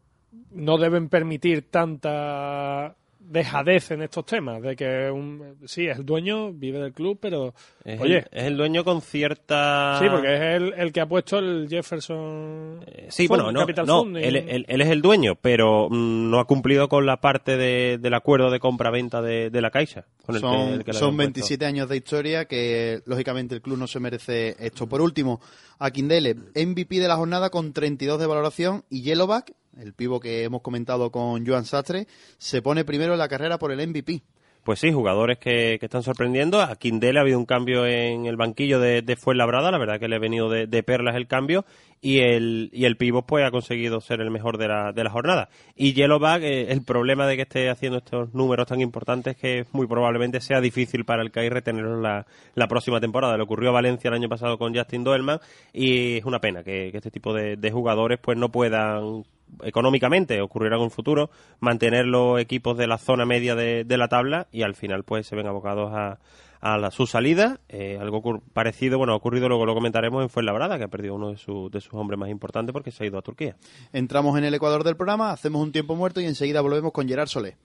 [0.51, 4.61] no deben permitir tanta dejadez en estos temas.
[4.61, 8.43] De que un, sí, es el dueño, vive del club, pero Es, oye, el, es
[8.45, 9.97] el dueño con cierta...
[10.01, 12.79] sí, porque es el, el que ha puesto el Jefferson.
[12.85, 15.35] Eh, Sí, Fund, bueno, no, Capital no Fund y- él, él- él es el dueño,
[15.35, 19.61] pero mm, no ha cumplido con la parte de- del acuerdo de compra-venta de, de
[19.61, 20.05] la Caixa.
[20.25, 21.33] Con el que- son el que son habían puesto.
[21.33, 24.87] 27 años de historia que lógicamente el club no se merece esto.
[24.87, 25.41] Por último,
[25.79, 30.61] Aquindele, MVP de la jornada con 32 de valoración y Yellowback, el pivo que hemos
[30.61, 32.07] comentado con Joan Sastre,
[32.37, 34.23] se pone primero en la carrera por el MVP.
[34.63, 36.61] Pues sí, jugadores que, que están sorprendiendo.
[36.61, 40.07] A Quindele ha habido un cambio en el banquillo de, de Fuenlabrada, la verdad que
[40.07, 41.65] le ha venido de, de perlas el cambio.
[41.99, 45.09] Y el, y el Pivot pues ha conseguido ser el mejor de la, de la
[45.09, 45.49] jornada.
[45.75, 49.65] Y Yellowback, eh, el problema de que esté haciendo estos números tan importantes es que
[49.73, 52.25] muy probablemente sea difícil para el CAI retenerlo la,
[52.69, 53.35] próxima temporada.
[53.35, 55.39] Le ocurrió a Valencia el año pasado con Justin Doelman
[55.73, 59.25] y es una pena que, que este tipo de, de jugadores pues no puedan
[59.63, 64.07] económicamente ocurrirá en un futuro mantener los equipos de la zona media de, de la
[64.07, 66.19] tabla y al final pues se ven abocados a,
[66.61, 70.77] a la, su salida Eh, algo parecido bueno ha ocurrido luego lo comentaremos en Fuenlabrada
[70.77, 73.17] que ha perdido uno de, su- de sus hombres más importantes porque se ha ido
[73.17, 73.55] a Turquía
[73.91, 77.27] Entramos en el Ecuador del programa, hacemos un tiempo muerto y enseguida volvemos con Gerard
[77.27, 77.57] Solé.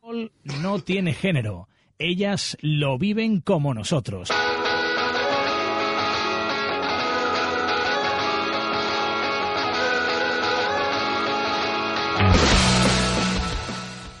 [0.00, 1.68] fútbol no tiene género.
[1.98, 4.28] Ellas lo viven como nosotros.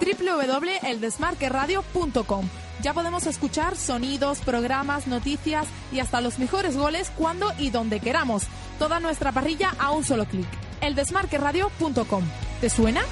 [0.00, 2.48] www.eldesmarqueradio.com.
[2.82, 8.44] Ya podemos escuchar sonidos, programas, noticias y hasta los mejores goles cuando y donde queramos.
[8.78, 10.46] Toda nuestra parrilla a un solo clic.
[10.80, 12.24] Eldesmarqueradio.com.
[12.60, 13.02] ¿Te suena?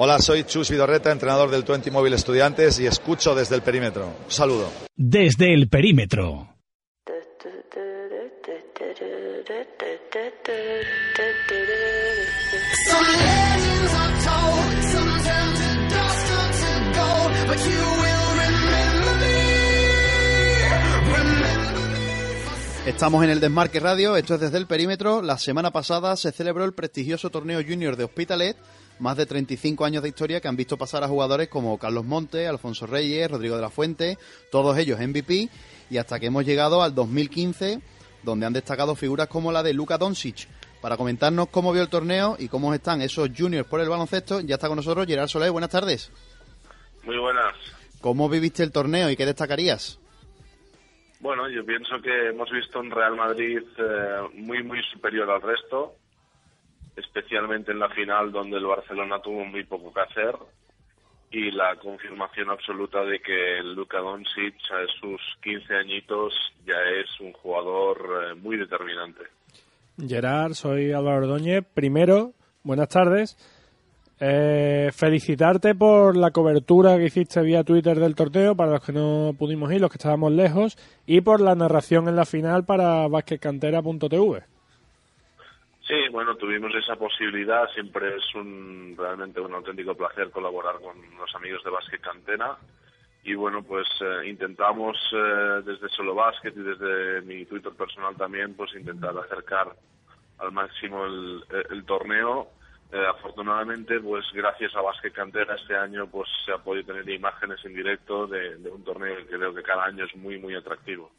[0.00, 4.06] Hola, soy Chus Vidorreta, entrenador del 20 Móvil Estudiantes y escucho desde el perímetro.
[4.26, 4.70] Un saludo.
[4.94, 6.54] Desde el perímetro.
[22.86, 25.22] Estamos en el Desmarque Radio, esto es desde el perímetro.
[25.22, 28.56] La semana pasada se celebró el prestigioso torneo junior de Hospitalet,
[28.98, 32.46] más de 35 años de historia que han visto pasar a jugadores como Carlos Monte,
[32.46, 34.18] Alfonso Reyes, Rodrigo de la Fuente,
[34.50, 35.48] todos ellos MVP,
[35.90, 37.80] y hasta que hemos llegado al 2015,
[38.22, 40.48] donde han destacado figuras como la de Luka Doncic.
[40.80, 44.54] Para comentarnos cómo vio el torneo y cómo están esos juniors por el baloncesto, ya
[44.54, 45.50] está con nosotros Gerard Soler.
[45.50, 46.12] Buenas tardes.
[47.04, 47.54] Muy buenas.
[48.00, 49.98] ¿Cómo viviste el torneo y qué destacarías?
[51.20, 55.96] Bueno, yo pienso que hemos visto un Real Madrid eh, muy, muy superior al resto,
[56.98, 60.34] especialmente en la final donde el Barcelona tuvo muy poco que hacer
[61.30, 66.32] y la confirmación absoluta de que Luka Doncic a sus 15 añitos
[66.66, 69.24] ya es un jugador eh, muy determinante.
[69.98, 71.64] Gerard, soy Álvaro Ordóñez.
[71.74, 72.32] Primero,
[72.62, 73.36] buenas tardes.
[74.20, 79.32] Eh, felicitarte por la cobertura que hiciste vía Twitter del torneo para los que no
[79.38, 84.57] pudimos ir, los que estábamos lejos, y por la narración en la final para basquetcantera.tv.
[85.88, 87.66] Sí, bueno, tuvimos esa posibilidad.
[87.72, 92.58] Siempre es un realmente un auténtico placer colaborar con los amigos de Básquet Cantera.
[93.24, 98.54] Y bueno, pues eh, intentamos eh, desde Solo Básquet y desde mi Twitter personal también,
[98.54, 99.74] pues intentar acercar
[100.36, 102.48] al máximo el, el torneo.
[102.92, 107.64] Eh, afortunadamente, pues gracias a Básquet Cantera este año pues se ha podido tener imágenes
[107.64, 111.10] en directo de un torneo que creo que cada año es muy, muy atractivo.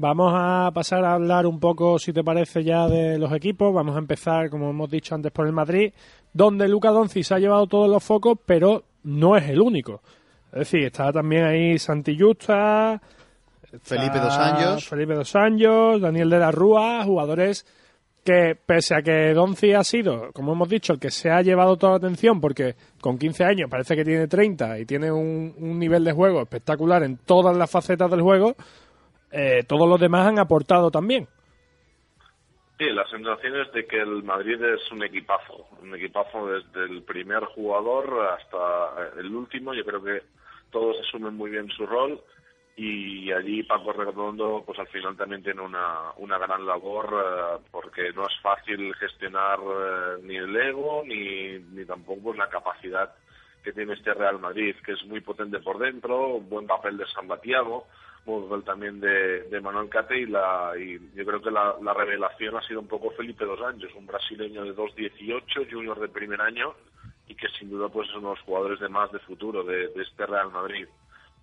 [0.00, 3.74] Vamos a pasar a hablar un poco, si te parece, ya de los equipos.
[3.74, 5.92] Vamos a empezar, como hemos dicho antes, por el Madrid,
[6.32, 10.00] donde Luca Doncic ha llevado todos los focos, pero no es el único.
[10.52, 13.02] Es decir, está también ahí Santi Justa,
[13.82, 14.88] Felipe Dos Anjos.
[14.88, 17.66] Felipe Dos Anjos, Daniel de la Rúa, jugadores
[18.22, 21.76] que, pese a que Doncic ha sido, como hemos dicho, el que se ha llevado
[21.76, 25.76] toda la atención, porque con 15 años parece que tiene 30 y tiene un, un
[25.76, 28.54] nivel de juego espectacular en todas las facetas del juego,
[29.30, 31.28] eh, todos los demás han aportado también.
[32.78, 37.02] Sí, la sensación es de que el Madrid es un equipazo, un equipazo desde el
[37.02, 39.74] primer jugador hasta el último.
[39.74, 40.22] Yo creo que
[40.70, 42.20] todos asumen muy bien su rol
[42.76, 48.12] y allí Paco Redondo, pues al final también tiene una, una gran labor eh, porque
[48.12, 53.12] no es fácil gestionar eh, ni el ego ni, ni tampoco pues, la capacidad
[53.64, 57.06] que tiene este Real Madrid, que es muy potente por dentro, un buen papel de
[57.06, 57.88] San Batiago
[58.64, 62.62] también de, de Manuel Cate y, la, y yo creo que la, la, revelación ha
[62.62, 66.74] sido un poco Felipe Dos Anjos, un brasileño de 2.18, junior de primer año
[67.26, 69.90] y que sin duda pues es uno de los jugadores de más de futuro de,
[69.96, 70.86] este Real Madrid.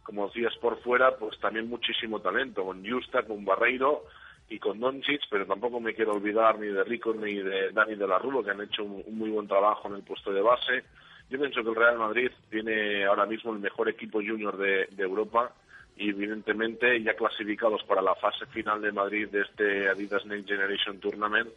[0.04, 4.04] Como decías por fuera, pues también muchísimo talento, con Justa, con Barreiro
[4.48, 8.08] y con Doncic, pero tampoco me quiero olvidar ni de Rico ni de Dani de
[8.08, 10.84] la Rubio, que han hecho un, muy buen trabajo en el puesto de base.
[11.30, 15.52] Yo pienso que el Real Madrid tiene ahora mismo el mejor equipo junior de Europa
[15.98, 21.00] y evidentemente ya clasificados para la fase final de Madrid de este Adidas Next Generation
[21.00, 21.50] Tournament,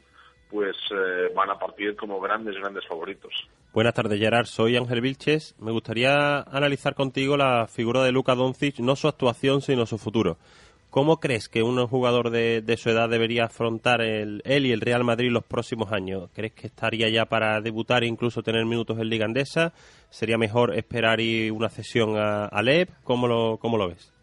[0.50, 3.32] pues eh, van a partir como grandes, grandes favoritos.
[3.72, 4.46] Buenas tardes, Gerard.
[4.46, 5.54] Soy Ángel Vilches.
[5.58, 10.38] Me gustaría analizar contigo la figura de Luka Doncic, no su actuación, sino su futuro.
[10.90, 14.80] ¿Cómo crees que un jugador de, de su edad debería afrontar el, él y el
[14.80, 16.30] Real Madrid los próximos años?
[16.34, 19.74] ¿Crees que estaría ya para debutar e incluso tener minutos en Liga Andesa?
[20.08, 22.88] ¿Sería mejor esperar y una cesión a, a Lev?
[23.04, 24.17] ¿Cómo lo, cómo lo ves?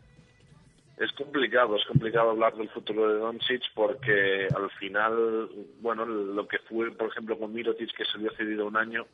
[0.98, 5.50] Es complicado, es complicado hablar del futuro de Doncic porque al final,
[5.82, 9.06] bueno, lo que fue, por ejemplo, con Mirotic, que se le ha cedido un año,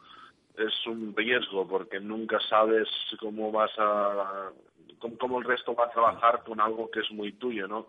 [0.57, 2.87] es un riesgo porque nunca sabes
[3.19, 4.51] cómo vas a,
[5.19, 7.87] cómo, el resto va a trabajar con algo que es muy tuyo, ¿no?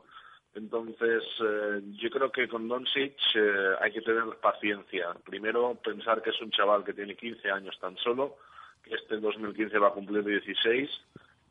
[0.54, 5.14] Entonces, eh, yo creo que con Doncic eh, hay que tener paciencia.
[5.24, 8.36] Primero, pensar que es un chaval que tiene 15 años tan solo,
[8.82, 10.90] que este 2015 va a cumplir 16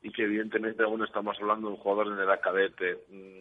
[0.02, 3.00] y que evidentemente aún estamos hablando de un jugador en edad cadete.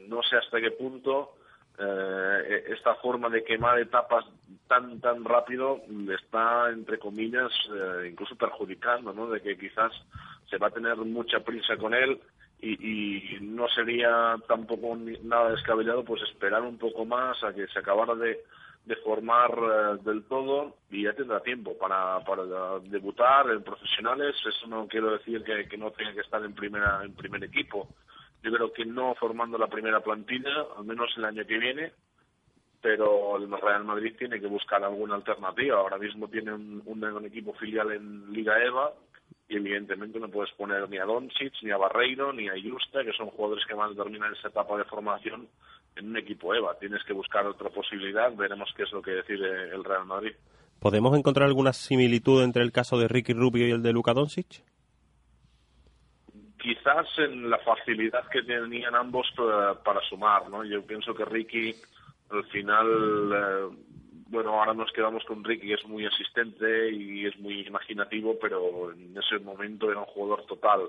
[0.08, 1.34] No sé hasta qué punto
[1.78, 4.24] eh, esta forma de quemar etapas
[4.68, 5.80] tan tan rápido
[6.14, 9.28] está, entre comillas, eh, incluso perjudicando, ¿no?
[9.30, 9.92] De que quizás
[10.48, 12.20] se va a tener mucha prisa con él
[12.60, 17.78] y, y no sería tampoco nada descabellado pues esperar un poco más a que se
[17.78, 18.40] acabara de
[18.84, 22.44] de formar uh, del todo y ya tendrá tiempo para, para
[22.80, 24.34] debutar en profesionales.
[24.46, 27.88] Eso no quiero decir que, que, no tenga que estar en, primera, en primer equipo.
[28.42, 31.92] Yo creo que no formando la primera plantilla, al menos el año que viene,
[32.80, 35.78] pero el Real Madrid tiene que buscar alguna alternativa.
[35.78, 38.92] Ahora mismo tiene un, un, un equipo filial en Liga EVA
[39.48, 43.12] y evidentemente no puedes poner ni a Doncic, ni a Barreiro, ni a Justa, que
[43.12, 45.48] son jugadores que van a terminar esa etapa de formación
[45.96, 46.78] en un equipo EVA.
[46.78, 50.32] Tienes que buscar otra posibilidad, veremos qué es lo que decide el Real Madrid.
[50.80, 54.62] ¿Podemos encontrar alguna similitud entre el caso de Ricky Rubio y el de Luka Doncic?
[56.58, 60.64] Quizás en la facilidad que tenían ambos eh, para sumar, ¿no?
[60.64, 61.74] Yo pienso que Ricky
[62.30, 62.86] al final,
[63.34, 63.76] eh,
[64.28, 68.92] bueno, ahora nos quedamos con Ricky, que es muy asistente y es muy imaginativo, pero
[68.92, 70.82] en ese momento era un jugador total.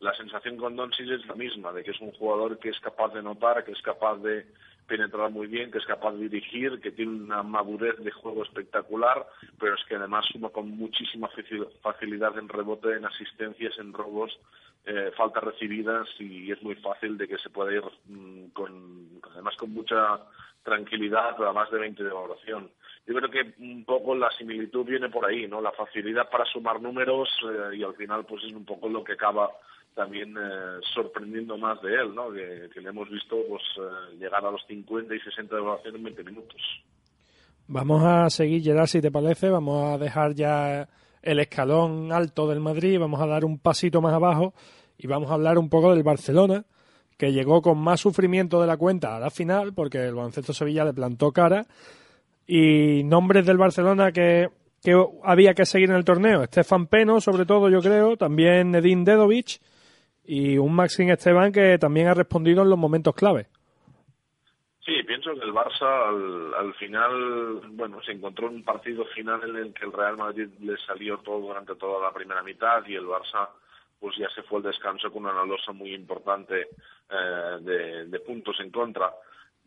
[0.00, 3.14] La sensación con Doncic es la misma, de que es un jugador que es capaz
[3.14, 4.46] de notar, que es capaz de
[4.86, 9.26] penetrar muy bien, que es capaz de dirigir, que tiene una madurez de juego espectacular,
[9.58, 14.38] pero es que además suma con muchísima faci- facilidad en rebote, en asistencias, en robos,
[14.84, 19.56] eh, faltas recibidas y es muy fácil de que se pueda ir mm, con, además
[19.56, 20.20] con mucha
[20.62, 22.70] tranquilidad a más de 20 de valoración.
[23.06, 25.60] Yo creo que un poco la similitud viene por ahí, ¿no?
[25.60, 29.12] La facilidad para sumar números eh, y al final pues es un poco lo que
[29.14, 29.50] acaba
[29.96, 32.30] también eh, sorprendiendo más de él, ¿no?
[32.30, 35.96] Que, que le hemos visto pues eh, llegar a los 50 y 60 de valoración
[35.96, 36.60] en 20 minutos.
[37.66, 39.48] Vamos a seguir, Gerard, si te parece.
[39.48, 40.86] Vamos a dejar ya
[41.22, 43.00] el escalón alto del Madrid.
[43.00, 44.54] Vamos a dar un pasito más abajo
[44.98, 46.64] y vamos a hablar un poco del Barcelona,
[47.16, 50.84] que llegó con más sufrimiento de la cuenta a la final, porque el baloncesto Sevilla
[50.84, 51.66] le plantó cara.
[52.46, 54.50] Y nombres del Barcelona que,
[54.82, 56.42] que había que seguir en el torneo.
[56.42, 58.18] Estefan Peno, sobre todo, yo creo.
[58.18, 59.58] También Nedin Dedovic.
[60.26, 63.46] Y un Maxim Esteban que también ha respondido en los momentos clave.
[64.84, 69.42] Sí, pienso que el Barça al, al final, bueno, se encontró en un partido final
[69.48, 72.94] en el que el Real Madrid le salió todo durante toda la primera mitad y
[72.94, 73.48] el Barça
[73.98, 76.68] pues ya se fue al descanso con una losa muy importante
[77.10, 79.12] eh, de puntos en contra.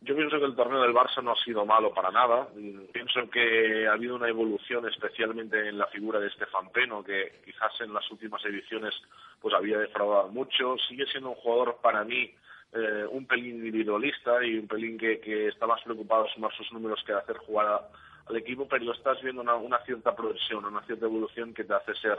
[0.01, 2.47] Yo pienso que el torneo del Barça no ha sido malo para nada.
[2.55, 7.41] Mm, Pienso que ha habido una evolución, especialmente en la figura de Estefan Peno, que
[7.43, 8.93] quizás en las últimas ediciones
[9.41, 10.77] pues había defraudado mucho.
[10.87, 12.33] Sigue siendo un jugador para mí
[12.71, 17.03] eh, un pelín individualista y un pelín que, que está más preocupado sumar sus números
[17.05, 17.87] que de hacer jugar a-
[18.29, 22.17] al equipo, pero estás viendo una, cierta progresión, una cierta evolución que te hace ser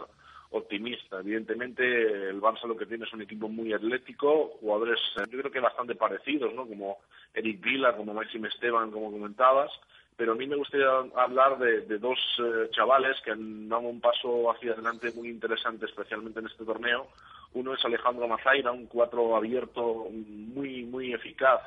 [0.50, 1.20] optimista.
[1.20, 5.52] Evidentemente, el Barça lo que tiene es un equipo muy atlético, jugadores eh, yo creo
[5.52, 6.66] que bastante parecidos, ¿no?
[6.66, 6.98] Como
[7.32, 9.70] Eric Vila, como Maxim Esteban, como comentabas,
[10.16, 14.00] pero a mí me gustaría hablar de, de dos eh, chavales que han dado un
[14.00, 17.06] paso hacia adelante muy interesante, especialmente en este torneo.
[17.54, 21.60] Uno es Alejandro Mazaira, un cuatro abierto muy, muy eficaz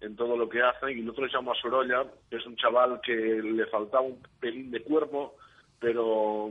[0.00, 3.14] en todo lo que hace, y el otro es Jaume Sorolla, es un chaval que
[3.14, 5.36] le faltaba un pelín de cuerpo,
[5.78, 6.50] pero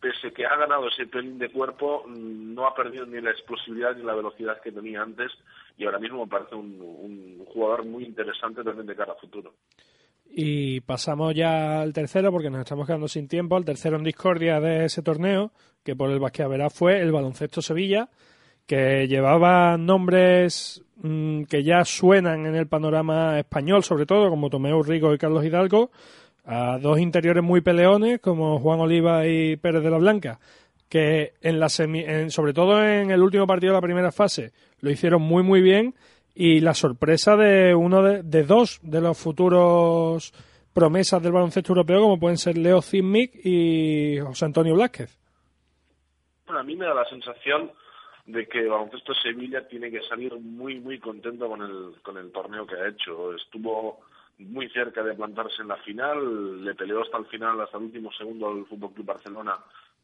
[0.00, 3.96] pese que ha ganado ese pelín de cuerpo, mm, no ha perdido ni la explosividad
[3.96, 5.30] ni la velocidad que tenía antes,
[5.76, 9.54] y ahora mismo me parece un, un jugador muy interesante también de cara a futuro.
[10.32, 14.60] Y pasamos ya al tercero, porque nos estamos quedando sin tiempo, al tercero en discordia
[14.60, 15.50] de ese torneo,
[15.84, 18.08] que por el Basqueaverá fue el Baloncesto Sevilla,
[18.66, 24.82] que llevaba nombres mm, que ya suenan en el panorama español, sobre todo, como Tomeo
[24.82, 25.90] Rico y Carlos Hidalgo,
[26.44, 30.38] a dos interiores muy peleones, como Juan Oliva y Pérez de la Blanca,
[30.88, 34.52] que en la semi- en- sobre todo en el último partido de la primera fase
[34.80, 35.94] lo hicieron muy muy bien
[36.34, 40.32] y la sorpresa de uno de, de dos de los futuros
[40.72, 45.16] promesas del baloncesto europeo como pueden ser Leo Zimmick y José Antonio Blázquez.
[46.46, 47.70] Bueno, a mí me da la sensación
[48.26, 52.66] de que Baloncesto Sevilla tiene que salir muy, muy contento con el, con el torneo
[52.66, 53.34] que ha hecho.
[53.34, 54.00] Estuvo
[54.38, 58.10] muy cerca de plantarse en la final, le peleó hasta el final, hasta el último
[58.12, 59.58] segundo al Fútbol Club Barcelona,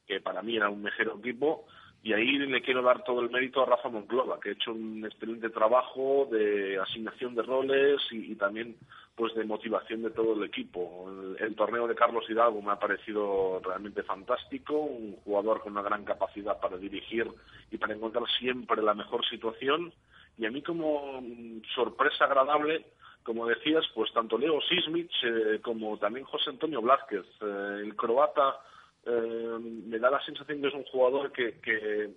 [0.07, 1.67] que para mí era un mejor equipo.
[2.07, 5.05] Y ahí le quiero dar todo el mérito a Rafa Monclova, que ha hecho un
[5.05, 8.77] excelente trabajo de asignación de roles y, y también
[9.17, 11.11] pues de motivación de todo el equipo.
[11.11, 15.83] El, el torneo de Carlos Hidalgo me ha parecido realmente fantástico, un jugador con una
[15.83, 17.27] gran capacidad para dirigir
[17.73, 19.93] y para encontrar siempre la mejor situación.
[20.39, 22.87] Y a mí como mm, sorpresa agradable,
[23.25, 28.61] como decías, pues tanto Leo Sismic eh, como también José Antonio Blázquez, eh, el croata,
[29.07, 32.11] eh, me da la sensación que es un jugador que, que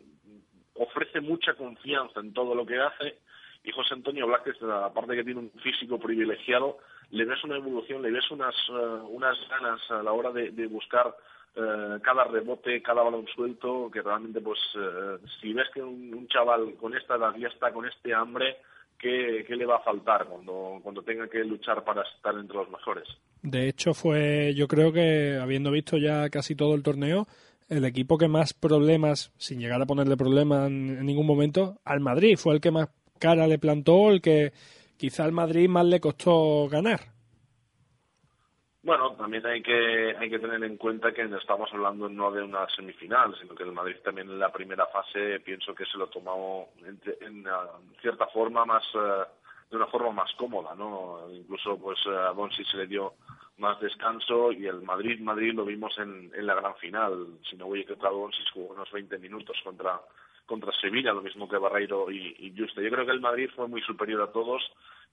[0.75, 3.19] ofrece mucha confianza en todo lo que hace
[3.63, 6.77] y José Antonio Blázquez, aparte que tiene un físico privilegiado,
[7.11, 10.67] le ves una evolución, le ves unas, eh, unas ganas a la hora de, de
[10.67, 11.13] buscar
[11.55, 16.75] eh, cada rebote, cada balón suelto, que realmente pues eh, si ves que un, chaval
[16.75, 18.57] con esta edad ya con este hambre,
[18.99, 23.07] ¿qué, le va a faltar cuando, tenga que luchar para estar entre los mejores?
[23.41, 27.27] De hecho, fue, yo creo que habiendo visto ya casi todo el torneo,
[27.69, 32.37] el equipo que más problemas, sin llegar a ponerle problemas en ningún momento, al Madrid.
[32.37, 32.89] Fue el que más
[33.19, 34.51] cara le plantó, el que
[34.97, 36.99] quizá al Madrid más le costó ganar.
[38.81, 42.65] Bueno, también hay que hay que tener en cuenta que estamos hablando no de una
[42.69, 46.69] semifinal, sino que el Madrid también en la primera fase pienso que se lo tomó
[46.85, 47.45] en,
[48.01, 49.25] cierta forma más uh,
[49.69, 51.27] de una forma más cómoda, ¿no?
[51.29, 53.15] Incluso pues a Bonsi se le dio
[53.57, 57.27] más descanso y el Madrid Madrid lo vimos en, en la gran final.
[57.49, 59.99] Si no voy a equivocar, Bonsi jugó unos 20 minutos contra
[60.45, 62.81] contra Sevilla, lo mismo que Barreiro y, y Juste.
[62.81, 64.63] Yo creo que el Madrid fue muy superior a todos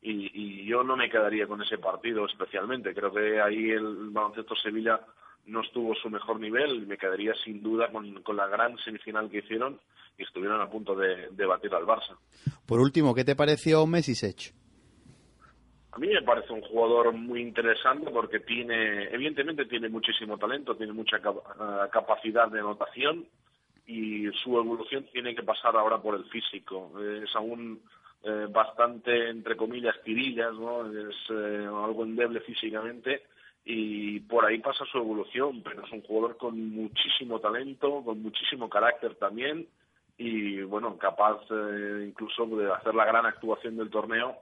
[0.03, 2.95] y, y, yo no me quedaría con ese partido especialmente.
[2.95, 5.01] Creo que ahí el baloncesto Sevilla
[5.47, 9.31] no estuvo su mejor nivel y me quedaría sin duda con, con la gran semifinal
[9.31, 9.81] que hicieron
[10.19, 12.17] y estuvieron a punto de, de batir al Barça.
[12.67, 14.55] Por último, ¿qué te pareció Messi Sech?
[15.97, 20.93] A mí me parece un jugador muy interesante porque tiene, evidentemente tiene muchísimo talento, tiene
[20.93, 23.27] mucha uh, capacidad de anotación
[23.87, 26.93] y su evolución tiene que pasar ahora por el físico.
[27.01, 27.81] Es aún
[28.29, 30.85] eh, bastante, entre comillas, tirillas, ¿no?
[30.85, 33.23] Es eh, algo endeble físicamente
[33.65, 38.69] y por ahí pasa su evolución, pero es un jugador con muchísimo talento, con muchísimo
[38.69, 39.69] carácter también
[40.19, 44.37] y, bueno, capaz eh, incluso de hacer la gran actuación del torneo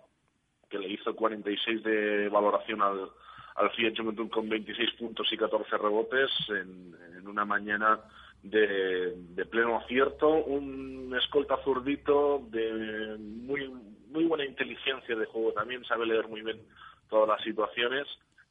[0.71, 3.11] que le hizo 46 de valoración al,
[3.57, 8.01] al Fiat Juventud con 26 puntos y 14 rebotes en, en una mañana
[8.45, 13.69] de, de, pleno acierto, un escolta zurdito de muy,
[14.11, 16.61] muy buena inteligencia de juego también, sabe leer muy bien
[17.09, 18.07] todas las situaciones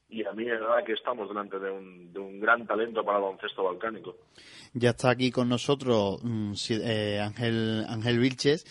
[0.10, 3.18] y a mí es verdad que estamos delante de un, de un gran talento para
[3.18, 4.16] el baloncesto balcánico.
[4.74, 6.22] Ya está aquí con nosotros
[6.70, 8.66] eh, Ángel, Ángel Vilches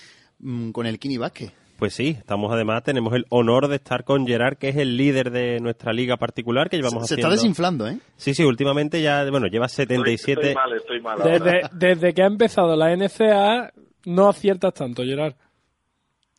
[0.73, 1.53] con el Kini Vázquez.
[1.83, 5.33] Pues sí, estamos además, tenemos el honor de estar con Gerard, que es el líder
[5.33, 7.29] de nuestra liga particular que llevamos se, haciendo.
[7.29, 7.99] Se está desinflando, ¿eh?
[8.15, 10.31] Sí, sí, últimamente ya, bueno, lleva 77...
[10.31, 11.19] Estoy, estoy mal, estoy mal.
[11.25, 13.73] Desde, desde que ha empezado la NCA
[14.07, 15.35] no aciertas tanto, Gerard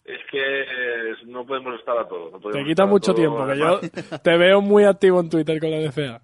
[0.05, 2.31] es que no podemos estar a todo.
[2.31, 3.81] No te quita mucho tiempo, que yo
[4.23, 6.21] te veo muy activo en Twitter con la DCA.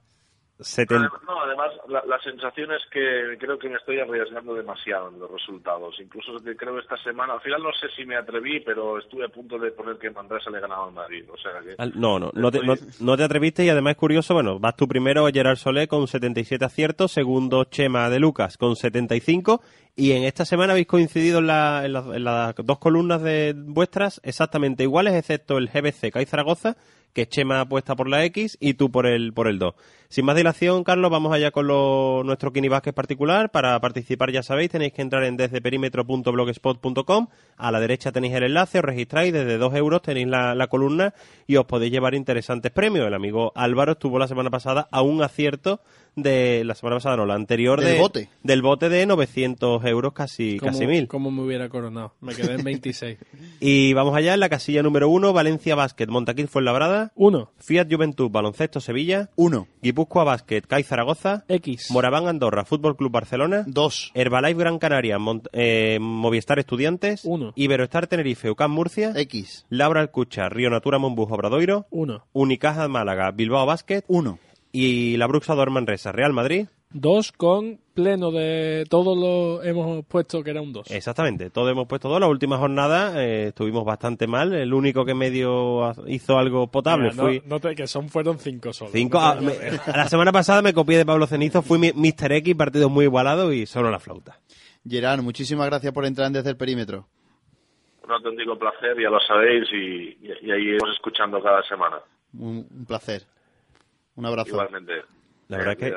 [0.60, 1.10] 70...
[1.26, 5.32] No, además la, la, sensación es que creo que me estoy arriesgando demasiado en los
[5.32, 5.95] resultados.
[5.99, 9.30] Incluso que creo esta semana, al final no sé si me atreví, pero estuve a
[9.30, 11.24] punto de poner que en Manresa le ganaba al Madrid.
[11.32, 12.62] O sea que no, no, no, estoy...
[12.62, 15.88] te, no, no, te, atreviste y además es curioso, bueno, vas tú primero Gerard Solé
[15.88, 19.62] con 77 aciertos, segundo Chema de Lucas con 75
[19.95, 23.53] y en esta semana habéis coincidido en, la, en, la, en las dos columnas de
[23.55, 26.76] vuestras exactamente iguales, excepto el GBC Caiz Zaragoza
[27.14, 29.74] que Chema apuesta por la X y tú por el por el 2.
[30.12, 33.51] Sin más dilación, Carlos, vamos allá con lo, nuestro Kini Vázquez particular.
[33.51, 37.28] Para participar, ya sabéis, tenéis que entrar en desdeperimetro.blogspot.com.
[37.57, 41.14] A la derecha tenéis el enlace, os registráis, desde 2 euros tenéis la, la, columna
[41.45, 43.05] y os podéis llevar interesantes premios.
[43.05, 45.80] El amigo Álvaro estuvo la semana pasada a un acierto
[46.22, 48.30] de la semana pasada, no, la anterior del de, bote.
[48.43, 51.07] del bote de 900 euros, casi, como, casi mil.
[51.07, 53.17] Como me hubiera coronado, me quedé en 26.
[53.59, 57.51] y vamos allá en la casilla número 1, Valencia Basket, Montaquil Fuenlabrada, 1.
[57.57, 59.67] Fiat Juventud, Baloncesto Sevilla, 1.
[59.82, 61.91] Guipúzcoa Basket, CAI Zaragoza, X.
[61.91, 64.11] Moraván Andorra, Fútbol Club Barcelona, 2.
[64.13, 67.53] Herbalife Gran Canaria, Mont eh, Movistar Estudiantes, 1.
[67.55, 69.65] Iberoestar Tenerife, UCAM Murcia, X.
[69.70, 72.26] Laura Alcucha, Río Natura Monbus Obradoiro, 1.
[72.34, 74.39] Unicaja Málaga, Bilbao Basket, 1.
[74.72, 80.49] Y la Bruxa Manresa, Real Madrid, Dos con pleno de todos lo hemos puesto que
[80.49, 80.89] era un 2.
[80.89, 82.20] Exactamente, todos hemos puesto dos.
[82.20, 84.55] La última jornada eh, estuvimos bastante mal.
[84.55, 87.39] El único que medio hizo algo potable Mira, fui.
[87.41, 88.89] No, no te, que son fueron cinco solo.
[88.91, 89.20] Cinco.
[89.20, 89.53] Ah, me,
[89.95, 92.32] la semana pasada me copié de Pablo Cenizo, fui Mr.
[92.32, 94.39] X, partido muy igualado y solo la flauta.
[94.84, 97.07] Gerard, muchísimas gracias por entrar desde el perímetro.
[98.03, 101.97] Un auténtico placer, ya lo sabéis, y, y, y ahí iremos escuchando cada semana.
[102.34, 103.28] Un, un placer.
[104.20, 104.49] Un abrazo.
[104.49, 104.93] Igualmente.
[105.47, 105.95] La verdad que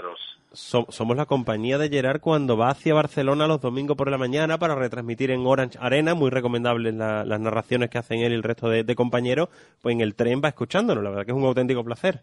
[0.52, 4.58] so, somos la compañía de Gerard cuando va hacia Barcelona los domingos por la mañana
[4.58, 8.44] para retransmitir en Orange Arena, muy recomendables la, las narraciones que hacen él y el
[8.44, 9.48] resto de, de, compañeros,
[9.80, 12.22] pues en el tren va escuchándonos, la verdad que es un auténtico placer.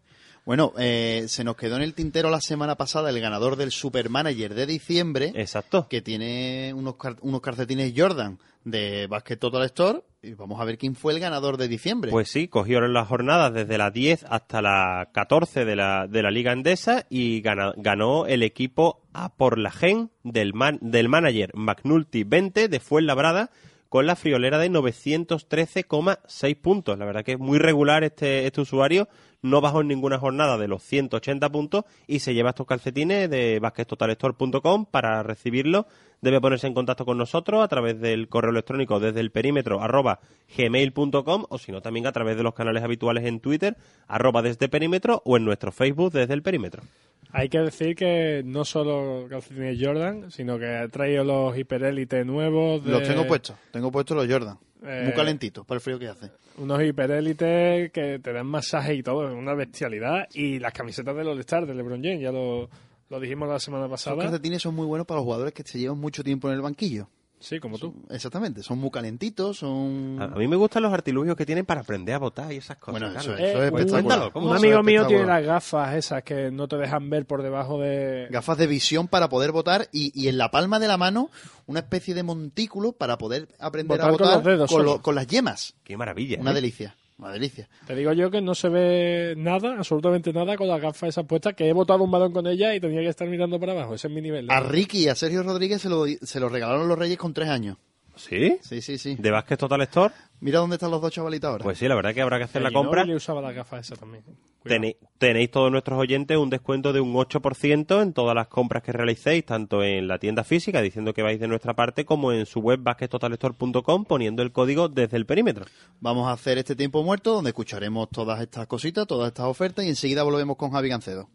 [0.49, 4.55] Bueno, eh, se nos quedó en el tintero la semana pasada el ganador del Supermanager
[4.55, 5.31] de diciembre.
[5.35, 5.87] Exacto.
[5.87, 10.01] Que tiene unos, unos calcetines Jordan de Basket Total Store.
[10.23, 12.09] Y vamos a ver quién fue el ganador de diciembre.
[12.09, 16.31] Pues sí, cogieron las jornadas desde las 10 hasta las 14 de la, de la
[16.31, 21.51] Liga Endesa y ganó, ganó el equipo A por la Gen del, man, del manager
[21.53, 23.51] McNulty 20 de Fuenlabrada
[23.89, 26.97] con la friolera de 913,6 puntos.
[26.97, 29.09] La verdad que es muy regular este, este usuario,
[29.41, 33.59] no bajó en ninguna jornada de los 180 puntos y se lleva estos calcetines de
[33.59, 35.87] baskettotalstore.com para recibirlo.
[36.21, 40.19] Debe ponerse en contacto con nosotros a través del correo electrónico desde el perímetro arroba
[40.57, 43.77] gmail.com o si no también a través de los canales habituales en Twitter
[44.07, 46.83] arroba desde perímetro o en nuestro Facebook desde el perímetro.
[47.32, 52.84] Hay que decir que no solo calcetines Jordan, sino que ha traído los hiperélite nuevos.
[52.84, 54.57] de- Los tengo puestos, tengo puestos los Jordan.
[54.84, 56.32] Eh, Muy calentitos, para el frío que hace.
[56.57, 60.27] Unos hiperélite que te dan masaje y todo, es una bestialidad.
[60.34, 62.69] Y las camisetas del All-Star de LeBron James, ya lo,
[63.09, 64.17] lo dijimos la semana pasada.
[64.21, 67.09] calcetines son muy buenos para los jugadores que se llevan mucho tiempo en el banquillo.
[67.41, 67.93] Sí, como tú.
[68.09, 70.17] Exactamente, son muy calentitos, son...
[70.19, 72.75] A, a mí me gustan los artilugios que tienen para aprender a votar y esas
[72.77, 72.99] cosas.
[72.99, 74.03] Bueno, eso eso es un- espectacular.
[74.03, 77.25] Cuéntalo, ¿cómo un amigo es mío tiene las gafas esas que no te dejan ver
[77.25, 78.27] por debajo de...
[78.29, 81.29] Gafas de visión para poder votar y, y en la palma de la mano
[81.65, 84.93] una especie de montículo para poder aprender a Votar con votar los dedos con, solo.
[84.95, 85.75] lo- con las yemas.
[85.85, 86.39] Qué maravilla.
[86.41, 86.55] Una ¿eh?
[86.55, 87.67] delicia, una delicia.
[87.86, 91.53] Te digo yo que no se ve nada, absolutamente nada con las gafas esas puestas,
[91.53, 93.95] que he botado un balón con ella y tenía que estar mirando para abajo.
[93.95, 94.49] Ese es mi nivel.
[94.49, 97.49] A Ricky y a Sergio Rodríguez se lo, se lo regalaron los Reyes con tres
[97.49, 97.78] años.
[98.20, 98.57] ¿Sí?
[98.61, 99.15] Sí, sí, sí.
[99.17, 100.13] ¿De Vázquez Total Store?
[100.41, 101.63] Mira dónde están los dos chavalitos ahora.
[101.63, 103.01] Pues sí, la verdad que habrá que hacer la Y compra.
[103.01, 104.24] Ginóbili usaba las gafas esas también.
[104.63, 108.91] Tenéis, tenéis todos nuestros oyentes un descuento de un 8% en todas las compras que
[108.91, 112.59] realicéis, tanto en la tienda física, diciendo que vais de nuestra parte, como en su
[112.59, 115.65] web baskettotalstore.com, poniendo el código desde el perímetro.
[116.01, 119.89] Vamos a hacer este tiempo muerto donde escucharemos todas estas cositas, todas estas ofertas y
[119.89, 121.30] enseguida volvemos con Javi Gancedo.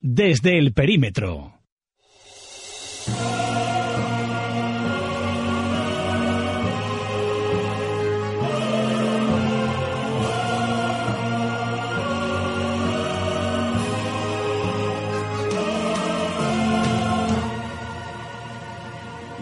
[0.00, 1.54] Desde el perímetro.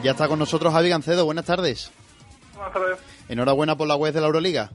[0.02, 1.92] Ya está con nosotros Javi Gancedo, buenas tardes.
[2.56, 3.26] Buenas tardes.
[3.28, 4.70] Enhorabuena por la web de la Euroliga.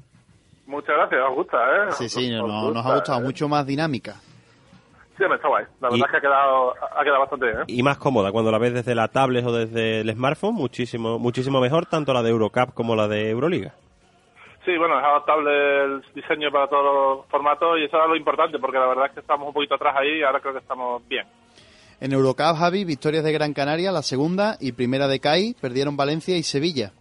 [0.65, 1.91] Muchas gracias, os gusta, ¿eh?
[1.91, 3.23] Sí, sí, Os- os no- nos ha gustado ¿eh?
[3.23, 4.15] mucho más dinámica.
[5.17, 5.65] Sí, me está guay.
[5.81, 7.63] La verdad Y- es que ha quedado, ha quedado bastante bien, ¿eh?
[7.67, 11.59] Y más cómoda cuando la ves desde la tablet o desde el smartphone, muchísimo, muchísimo
[11.59, 13.73] mejor, tanto la de Eurocup como la de Euroliga.
[14.65, 18.59] Sí, bueno, es adaptable el diseño para todos los formatos y eso era lo importante,
[18.59, 21.05] porque la verdad es que estamos un poquito atrás ahí y ahora creo que estamos
[21.07, 21.25] bien.
[21.99, 26.37] En Eurocup, Javi, victorias de Gran Canaria, la segunda y primera de CAI, perdieron Valencia
[26.37, 26.91] y Sevilla.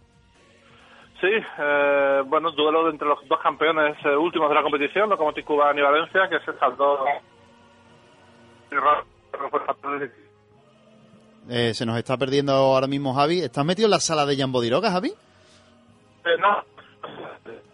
[1.21, 5.71] Sí, eh, bueno, duelo entre los dos campeones eh, últimos de la competición, Lokomotiv Cuba
[5.75, 7.05] y Valencia, que se saldó...
[11.49, 13.39] Eh, se nos está perdiendo ahora mismo Javi.
[13.39, 15.09] ¿Estás metido en la sala de Jan Bodiroga, Javi?
[15.09, 16.63] Eh, no,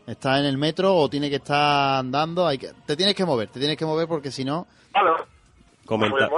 [0.06, 2.46] ¿Está en el metro o tiene que estar andando?
[2.46, 2.72] Hay que...
[2.86, 4.68] Te tienes que mover, te tienes que mover porque si no...
[4.94, 5.12] vale.
[5.86, 6.30] Comenta-.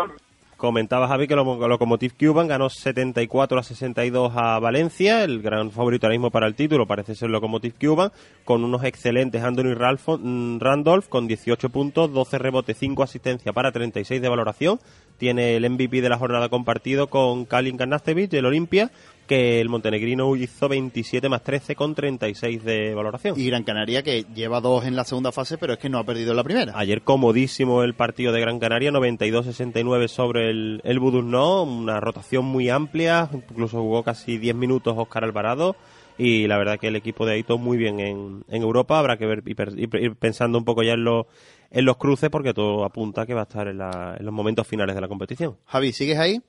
[0.66, 6.08] Comentaba Javi que lo- Lokomotiv Cuban ganó 74 a 62 a Valencia, el gran favorito
[6.08, 8.12] ahora mismo para el título parece ser Lokomotiv Cuban,
[8.46, 14.20] con unos excelentes Anthony mm, Randolph con 18 puntos, 12 rebotes, 5 asistencias para 36
[14.20, 14.80] de valoración.
[15.20, 18.90] Tiene el MVP de la jornada compartido con Kalin Karnastevich del Olimpia,
[19.26, 23.40] que el montenegrino hizo 27 más 13 con 36 de valoración.
[23.40, 26.04] Y Gran Canaria que lleva dos en la segunda fase, pero es que no ha
[26.04, 26.74] perdido en la primera.
[26.78, 32.70] Ayer comodísimo el partido de Gran Canaria, 92-69 sobre el, el Budusno, una rotación muy
[32.70, 35.76] amplia, incluso jugó casi 10 minutos Óscar Alvarado
[36.18, 39.26] y la verdad que el equipo de Aito muy bien en, en Europa, habrá que
[39.26, 41.26] ver y y ir pensando un poco ya en los,
[41.72, 44.66] en los cruces porque todo apunta que va a estar en, la- en los momentos
[44.66, 45.58] finales de la competición.
[45.66, 46.42] Javi, ¿sigues ahí?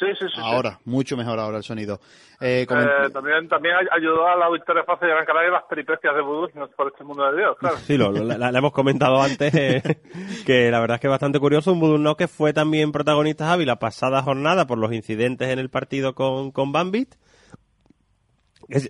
[0.00, 0.34] Sí, sí, sí.
[0.34, 0.40] sí.
[0.42, 2.00] Ahora, mucho mejor ahora el sonido.
[2.40, 5.64] Eh, coment- Eh, también, también ay- ayudó a la victoria fácil de Gran Canaria las
[5.64, 6.22] peripecias de
[6.54, 7.76] no es por este mundo de Dios, claro.
[7.76, 9.82] Sí, lo, lo- la, la hemos comentado antes, eh,
[10.46, 11.70] que la verdad es que es bastante curioso.
[11.72, 15.68] Un Budusno que fue también protagonista, Javi, la pasada jornada por los incidentes en el
[15.68, 17.14] partido con, con Bambit.
[18.68, 18.88] Es-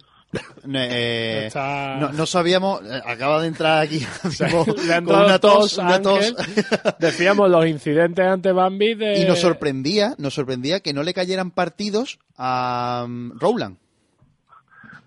[0.73, 5.39] eh, Está- no, no sabíamos, eh, acaba de entrar aquí mismo Le ha con una
[5.39, 6.35] tos, tos a una tos.
[6.39, 6.95] Ángel.
[6.99, 9.19] Decíamos los incidentes ante Bambi de...
[9.21, 13.77] y nos sorprendía, nos sorprendía que no le cayeran partidos a um, Rowland.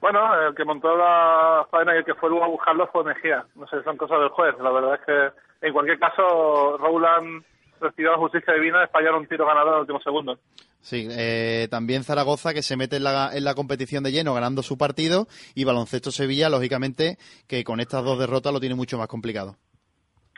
[0.01, 3.45] Bueno, el que montó la faena y el que fue luego a buscarlo fue Mejía.
[3.55, 4.53] No sé, son cosas del juez.
[4.61, 7.41] La verdad es que, en cualquier caso, Rowland
[7.80, 10.39] recibió la justicia divina de fallar un tiro ganador en el último segundo.
[10.82, 14.61] Sí, eh, también Zaragoza que se mete en la, en la competición de lleno ganando
[14.63, 17.17] su partido y Baloncesto Sevilla, lógicamente,
[17.47, 19.55] que con estas dos derrotas lo tiene mucho más complicado.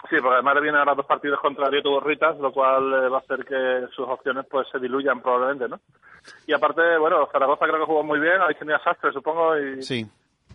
[0.09, 3.17] Sí, porque además le vienen ahora dos partidos contra Rieto Borritas, lo cual eh, va
[3.17, 5.79] a hacer que sus opciones pues se diluyan probablemente, ¿no?
[6.45, 9.81] Y aparte, bueno, Zaragoza creo que jugó muy bien, habéis tenido a Sastre, supongo, y,
[9.81, 10.05] Sí.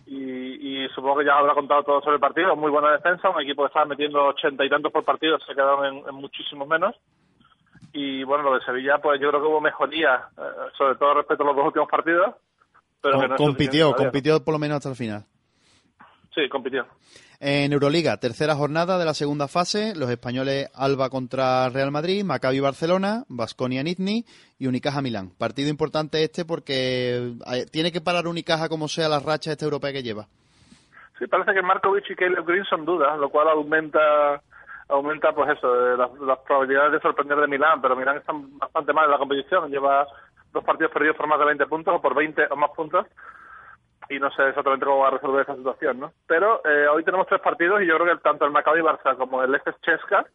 [0.05, 2.55] Y, y supongo que ya habrá contado todo sobre el partido.
[2.55, 5.85] Muy buena defensa, un equipo que estaba metiendo ochenta y tantos por partido, se quedaron
[5.85, 6.95] en, en muchísimos menos.
[7.93, 10.41] Y bueno, lo de Sevilla, pues yo creo que hubo mejoría, eh,
[10.77, 12.35] sobre todo respecto a los dos últimos partidos.
[13.01, 15.25] Pero no compitió, compitió por lo menos hasta el final.
[16.33, 16.85] Sí, compitió.
[17.41, 22.59] En Euroliga, tercera jornada de la segunda fase, los españoles Alba contra Real Madrid, Maccabi
[22.59, 24.23] Barcelona, Basconia Nizhny
[24.59, 25.31] y Unicaja Milán.
[25.37, 29.91] Partido importante este porque eh, tiene que parar Unicaja como sea la racha esta europea
[29.91, 30.27] que lleva.
[31.19, 34.41] Sí, parece que Markovic y Caleb Green son dudas, lo cual aumenta
[34.87, 38.93] aumenta pues eso, eh, las, las probabilidades de sorprender de Milán, pero Milán está bastante
[38.93, 40.05] mal en la competición, lleva
[40.53, 43.07] dos partidos perdidos por más de 20 puntos o por 20 o más puntos
[44.09, 46.11] y no sé exactamente cómo va a resolver esa situación, ¿no?
[46.27, 49.43] Pero eh, hoy tenemos tres partidos y yo creo que tanto el Maccabi Barça como
[49.43, 50.25] el Efes Chesca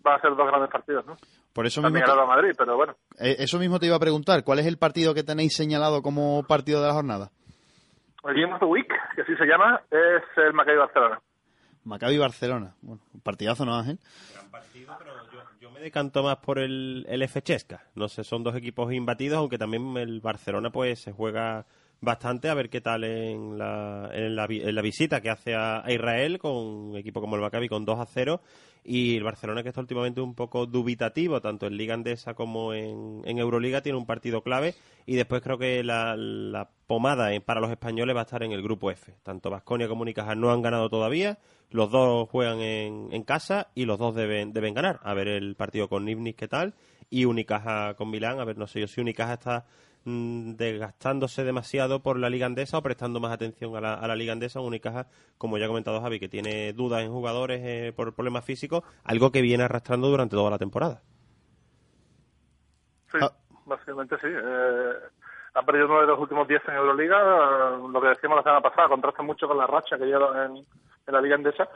[0.00, 1.16] van a ser dos grandes partidos, ¿no?
[1.52, 2.94] Por eso También mismo, Real Madrid, pero bueno.
[3.16, 6.02] te, eh, eso mismo te iba a preguntar, ¿cuál es el partido que tenéis señalado
[6.02, 7.30] como partido de la jornada?
[8.24, 11.20] El Game of the Week, que así se llama, es el Maccabi Barcelona.
[11.84, 12.74] Maccabi Barcelona.
[12.82, 13.98] Bueno, un partidazo, ¿no, Ángel?
[15.60, 17.82] Yo me decanto más por el, el F Chesca.
[17.94, 21.66] No sé, son dos equipos imbatidos, aunque también el Barcelona pues se juega
[22.00, 26.54] bastante a ver qué tal en la, en la, visita que hace a, Israel con
[26.54, 28.40] un equipo como el Maccabi con 2 a 0
[28.84, 33.22] y el Barcelona que está últimamente un poco dubitativo tanto en Liga Andesa como en,
[33.24, 34.74] en Euroliga tiene un partido clave.
[35.04, 38.62] Y después creo que la, la pomada para los españoles va a estar en el
[38.62, 39.14] grupo F.
[39.22, 41.38] Tanto Vasconia como Unicaja no han ganado todavía.
[41.70, 45.00] Los dos juegan en, en casa y los dos deben, deben ganar.
[45.02, 46.74] A ver el partido con Nibnis qué tal
[47.10, 48.40] y Unicaja con Milán.
[48.40, 49.66] A ver no sé yo si Unicaja está
[50.04, 54.16] mm, desgastándose demasiado por la Liga Andesa o prestando más atención a la, a la
[54.16, 54.60] Liga Andesa.
[54.60, 55.06] Un Unicaja,
[55.38, 59.32] como ya ha comentado Javi, que tiene dudas en jugadores eh, por problemas físicos, algo
[59.32, 61.02] que viene arrastrando durante toda la temporada.
[63.12, 63.18] Sí,
[63.64, 64.26] básicamente sí.
[64.28, 64.92] Eh,
[65.54, 67.76] ha perdido uno de los últimos 10 en Euroliga.
[67.90, 71.14] Lo que decíamos la semana pasada, contrasta mucho con la racha que lleva en, en
[71.14, 71.68] la Liga Endesa.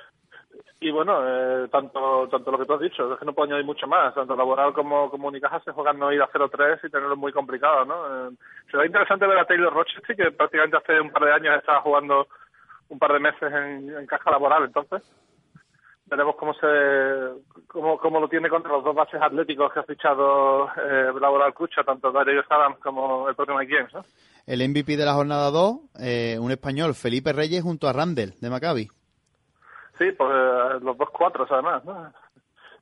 [0.80, 3.64] Y bueno, eh, tanto tanto lo que tú has dicho, es que no puedo añadir
[3.64, 4.14] mucho más.
[4.14, 7.84] Tanto laboral como, como Unicaja se juegan no ir a 0-3 y tenerlo muy complicado,
[7.84, 8.28] ¿no?
[8.28, 8.30] Eh,
[8.70, 12.26] será interesante ver a Taylor Rochester, que prácticamente hace un par de años estaba jugando
[12.88, 15.02] un par de meses en, en caja laboral, entonces
[16.12, 16.66] veremos cómo se
[17.66, 21.82] cómo, cómo lo tiene contra los dos bases atléticos que ha fichado eh, Laboral Cucha,
[21.84, 24.04] tanto Darío Adams como el propio Mike James, ¿no?
[24.46, 28.50] El MVP de la jornada 2, eh, un español, Felipe Reyes, junto a Randall, de
[28.50, 28.90] Maccabi.
[30.02, 32.12] Sí, pues eh, los dos cuatros además, ¿no?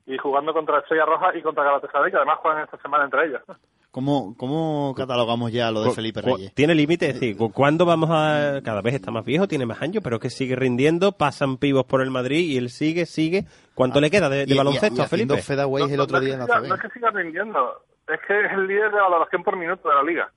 [0.07, 3.41] Y jugando contra Estrella Roja y contra Galatasaray, que además juegan esta semana entre ellos.
[3.47, 3.55] ¿no?
[3.91, 6.53] ¿Cómo, ¿Cómo catalogamos ya lo de Felipe Reyes?
[6.55, 8.61] Tiene límite, es decir, cu- ¿cuándo vamos a...?
[8.63, 11.85] Cada vez está más viejo, tiene más años, pero es que sigue rindiendo, pasan pivos
[11.85, 13.45] por el Madrid y él sigue, sigue.
[13.75, 15.37] ¿Cuánto le queda de, de Y- y- baloncesto y a Felipe?
[15.41, 17.81] fadeaways el otro no, día es en que la siga, no es que siga rindiendo,
[18.07, 20.31] es que es el líder de valoración por minuto de la liga.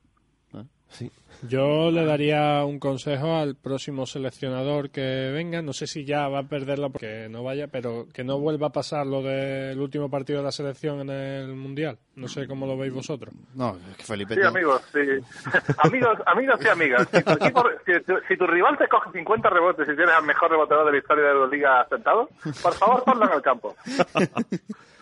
[1.49, 5.61] Yo le daría un consejo al próximo seleccionador que venga.
[5.61, 8.73] No sé si ya va a perderla porque no vaya, pero que no vuelva a
[8.73, 11.99] pasar lo del último partido de la selección en el Mundial.
[12.17, 13.35] No sé cómo lo veis vosotros.
[13.55, 14.35] No, es que Felipe...
[14.35, 15.01] Sí, amigos, sí.
[15.79, 17.09] amigos, amigos y amigas.
[17.13, 20.25] Si tu, equipo- si tu- si tu rival te coge 50 rebotes y tienes al
[20.25, 22.29] mejor reboteador de la historia de la liga sentado,
[22.63, 23.75] por favor, ponlo en el campo.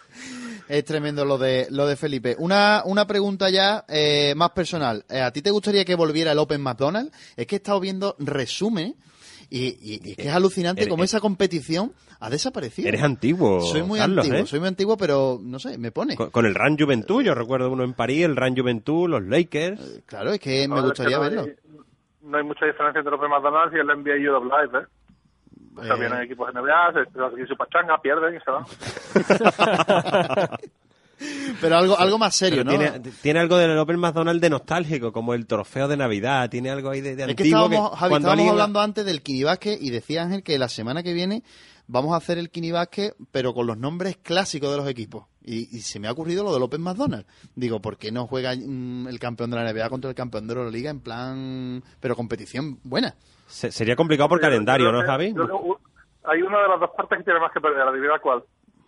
[0.72, 2.34] Es tremendo lo de lo de Felipe.
[2.38, 5.04] Una, una pregunta ya eh, más personal.
[5.10, 7.12] Eh, ¿A ti te gustaría que volviera el Open McDonald's?
[7.36, 8.94] Es que he estado viendo resumen
[9.50, 12.88] y, y- y es que es alucinante Eres- cómo esa competición ha desaparecido.
[12.88, 14.46] Eres antiguo, Soy muy Carlos, antiguo, ¿eh?
[14.46, 16.16] soy muy antiguo, pero no sé, me pone.
[16.16, 20.02] Con, con el Ran Juventud, yo recuerdo uno en París, el Ran Juventud, los Lakers.
[20.06, 21.42] Claro, es que me gustaría es que verlo.
[21.42, 24.78] no hay, no hay mucha diferencia entre los McDonald's y el NBA U of Life,
[24.78, 24.86] ¿eh?
[25.76, 25.98] O sea, Eh.
[26.00, 28.64] vienen equipos NBA, se hacen su pachanga, pierden y se van.
[31.60, 32.78] Pero algo, algo más serio, Pero ¿no?
[32.92, 36.90] tiene, tiene algo del Open McDonald's de nostálgico, como el trofeo de Navidad, tiene algo
[36.90, 37.64] ahí de, de Es que antiguo.
[37.66, 40.68] estábamos, que Javi, cuando estábamos alguien- hablando antes del Kinibasque y decía Ángel que la
[40.68, 41.44] semana que viene
[41.86, 45.26] vamos a hacer el Kinibasque, pero con los nombres clásicos de los equipos.
[45.44, 47.26] Y, y se me ha ocurrido lo del Open McDonald's.
[47.56, 50.54] Digo, ¿por qué no juega mm, el campeón de la NBA contra el campeón de
[50.54, 53.14] la Liga en plan, pero competición buena?
[53.48, 55.34] Se- sería complicado por calendario, ¿no, Javi?
[55.34, 55.78] yo
[56.24, 58.44] hay una de las dos partes que tiene más que perder, adivina cuál.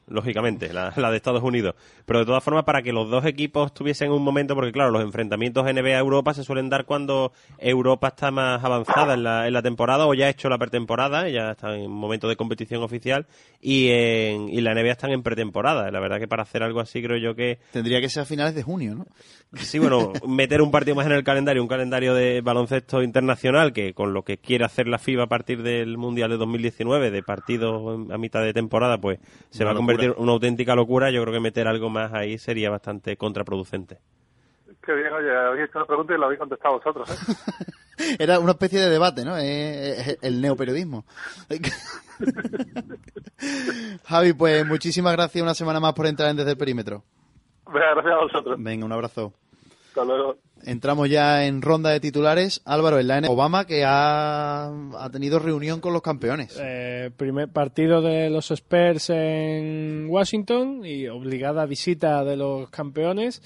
[0.06, 1.74] Lógicamente, la, la de Estados Unidos.
[2.04, 5.02] Pero de todas formas, para que los dos equipos tuviesen un momento, porque claro, los
[5.02, 10.06] enfrentamientos NBA-Europa se suelen dar cuando Europa está más avanzada en la, en la temporada
[10.06, 13.26] o ya ha hecho la pretemporada, ya está en momento de competición oficial,
[13.60, 15.90] y, en, y la NBA están en pretemporada.
[15.90, 17.58] La verdad que para hacer algo así creo yo que...
[17.72, 19.06] Tendría que ser a finales de junio, ¿no?
[19.54, 23.94] Sí, bueno, meter un partido más en el calendario, un calendario de baloncesto internacional que
[23.94, 28.10] con lo que quiere hacer la FIBA a partir del Mundial de 2019, de partidos
[28.10, 31.10] a mitad de temporada, pues se va a convertir una auténtica locura.
[31.10, 33.98] Yo creo que meter algo más ahí sería bastante contraproducente.
[34.84, 37.14] Qué bien, oye, habéis hecho una pregunta y la habéis contestado vosotros, ¿eh?
[38.18, 39.36] Era una especie de debate, ¿no?
[39.38, 41.04] Eh, eh, el neoperiodismo.
[44.04, 47.04] Javi, pues muchísimas gracias una semana más por entrar en Desde el Perímetro.
[47.66, 48.56] Gracias a vosotros.
[48.58, 49.32] Venga, un abrazo.
[50.00, 50.36] Hasta luego.
[50.64, 52.62] Entramos ya en ronda de titulares.
[52.64, 56.58] Álvaro, en la N Obama que ha, ha tenido reunión con los campeones.
[56.60, 63.42] Eh, primer partido de los Spurs en Washington y obligada visita de los campeones.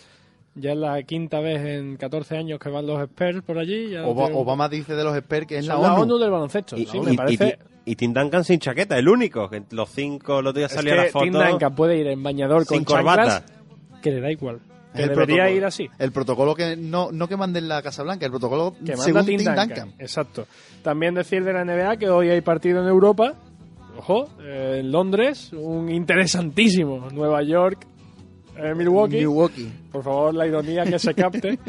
[0.55, 3.91] Ya es la quinta vez en 14 años que van los Spurs por allí.
[3.91, 5.87] Ya Obama dice de los experts que es la ONU.
[5.87, 6.77] la ONU del baloncesto.
[6.77, 9.49] Y, La y- ONU, me y- parece- y- y Tim Duncan sin chaqueta, el único.
[9.51, 11.25] Que los cinco, los días salía la foto.
[11.25, 13.43] Tim Duncan puede ir en bañador con corbata.
[13.43, 14.61] chanclas, que le da igual.
[15.03, 15.57] El debería protocolo.
[15.57, 15.89] ir así.
[15.99, 19.27] El protocolo que no, no que manden la Casa Blanca, el protocolo que manda según
[19.27, 19.69] Tim Duncan.
[19.69, 19.95] Duncan.
[19.99, 20.47] Exacto.
[20.83, 23.35] También decir de la NBA que hoy hay partido en Europa.
[23.99, 27.09] Ojo, eh, en Londres, un interesantísimo.
[27.11, 27.85] Nueva York,
[28.57, 29.17] eh, Milwaukee.
[29.17, 29.73] Milwaukee.
[29.91, 31.59] Por favor, la ironía que se capte.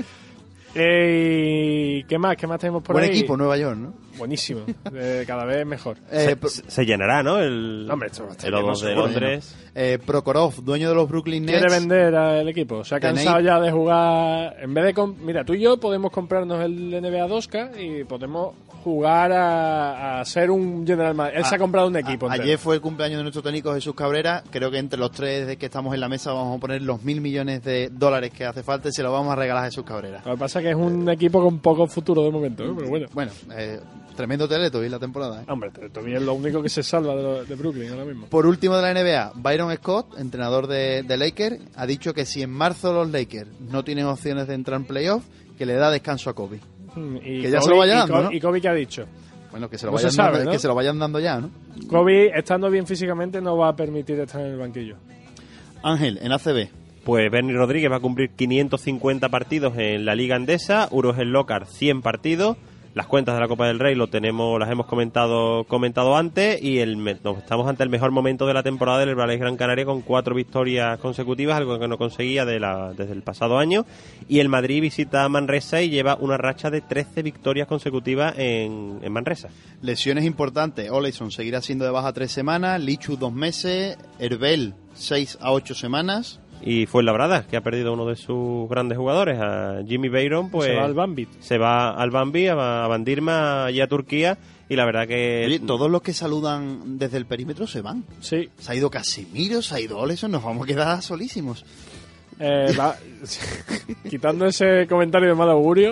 [0.76, 2.36] Eh, y ¿Qué más?
[2.38, 3.10] ¿Qué más tenemos por Buen ahí?
[3.18, 3.94] equipo, Nueva York, ¿no?
[4.20, 4.62] Buenísimo.
[4.94, 5.98] Eh, cada vez mejor.
[6.12, 7.40] Eh, se, se llenará, ¿no?
[7.40, 8.96] El, Hombre, esto va a estar el lleno, O2 de.
[8.96, 9.56] Londres.
[9.74, 11.60] Eh, Prokhorov, dueño de los Brooklyn Nets.
[11.60, 12.84] Quiere vender al equipo.
[12.84, 14.58] Se ha Tenéis- cansado ya de jugar.
[14.62, 14.94] En vez de.
[14.94, 18.54] com- Mira, tú y yo podemos comprarnos el NBA 2K y podemos
[18.84, 21.40] jugar a, a ser un General Manager.
[21.40, 22.30] Él se ha A- comprado un equipo.
[22.30, 24.44] a- ayer fue el cumpleaños de nuestro técnico Jesús Cabrera.
[24.50, 27.04] Creo que entre los tres de que estamos en la mesa vamos a poner los
[27.04, 29.84] mil millones de dólares que hace falta y se los vamos a regalar a Jesús
[29.84, 30.22] Cabrera.
[30.26, 32.72] Lo que pasa es que es un equipo con poco futuro de momento, ¿eh?
[32.76, 33.08] pero bueno.
[33.14, 33.80] Bueno, eh,
[34.20, 35.42] tremendo Teletubby la temporada.
[35.42, 35.46] ¿eh?
[35.48, 38.26] Hombre, todavía es lo único que se salva de, lo- de Brooklyn ahora mismo.
[38.28, 42.42] Por último de la NBA, Byron Scott, entrenador de, de Lakers, ha dicho que si
[42.42, 45.24] en marzo los Lakers no tienen opciones de entrar en playoff,
[45.58, 46.60] que le da descanso a Kobe.
[46.96, 48.32] Mm, Y Que ya Kobe- se lo vaya y dando, Kobe- ¿no?
[48.34, 49.06] ¿Y Kobe qué ha dicho?
[49.52, 50.52] Bueno, que se lo, No se vayan, sabe, dando, ¿no?
[50.52, 51.50] que se lo vayan dando ya, ¿no?
[51.88, 54.98] Kobe, estando bien físicamente, no va a permitir estar en el banquillo.
[55.82, 56.68] Ángel, en ACB.
[57.06, 61.66] Pues Bernie Rodríguez va a cumplir 550 partidos en la Liga Andesa, Uros el Locar
[61.66, 62.58] 100 partidos.
[62.96, 66.80] Las cuentas de la Copa del Rey lo tenemos, las hemos comentado comentado antes y
[66.80, 70.34] el, estamos ante el mejor momento de la temporada del Ballet Gran Canaria con cuatro
[70.34, 73.86] victorias consecutivas, algo que no conseguía de la- desde el pasado año.
[74.28, 79.12] Y el Madrid visita Manresa y lleva una racha de 13 victorias consecutivas en, en
[79.14, 79.50] Manresa.
[79.84, 80.90] Lesiones importantes.
[80.90, 86.40] Oleison seguirá siendo de baja tres semanas, Lichu dos meses, Herbel seis a ocho semanas.
[86.62, 90.68] Y fue Labrada, que ha perdido uno de sus grandes jugadores, a Jimmy Bayron, pues
[90.68, 91.28] Se va al Bambi.
[91.40, 94.38] se va al Bambi, a, Bandirma y a Turquía.
[94.68, 98.04] Y la verdad que Oye, todos los que saludan desde el perímetro se van.
[98.20, 98.50] Sí.
[98.60, 101.66] Se ha ido Casimiro, se ha ido Oleison, nos vamos a quedar solísimos.
[102.40, 102.96] Eh, va-
[104.10, 105.92] quitando ese comentario de mal augurio,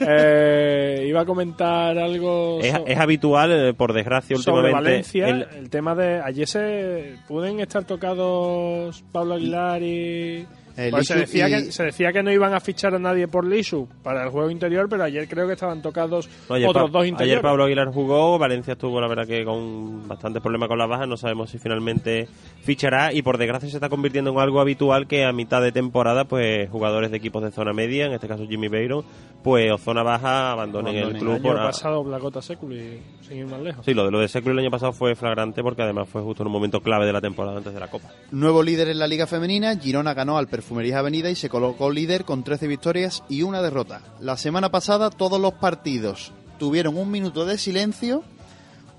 [0.00, 4.90] eh, iba a comentar algo es, so- es habitual, eh, por desgracia, sobre últimamente.
[4.90, 5.28] Valencia.
[5.28, 5.70] el- El...
[5.70, 6.20] tema de.
[6.20, 7.16] Ayer se.
[7.26, 10.46] ¿Pueden estar tocados Pablo Aguilar y.?
[10.90, 13.46] Pues se, decía y- que, se decía que no iban a fichar a nadie por
[13.46, 17.06] Lisu para el juego interior, pero ayer creo que estaban tocados no, otros Pa- dos
[17.06, 17.20] interiores.
[17.38, 21.08] ayer Pablo Aguilar jugó, Valencia estuvo, la verdad, que con bastantes problemas con las bajas.
[21.08, 22.28] No sabemos si finalmente
[22.62, 23.12] fichará.
[23.12, 26.68] Y por desgracia se está convirtiendo en algo habitual que a mitad de temporada, pues
[26.70, 29.04] jugadores de equipos de zona media, en este caso Jimmy Bayron,
[29.42, 31.34] pues o zona baja, abandonen el el club.
[31.34, 33.84] año por a- pasado Blacota Seculi, sin ir más lejos.
[33.84, 36.42] Sí, lo de, lo de Seclu el año pasado fue flagrante porque además fue justo
[36.42, 38.08] en un momento clave de la temporada antes de la Copa.
[38.30, 42.26] Nuevo líder en la Liga Femenina, Girona ganó al Perfumerías Avenida y se colocó líder
[42.26, 44.02] con 13 victorias y una derrota.
[44.20, 48.22] La semana pasada todos los partidos tuvieron un minuto de silencio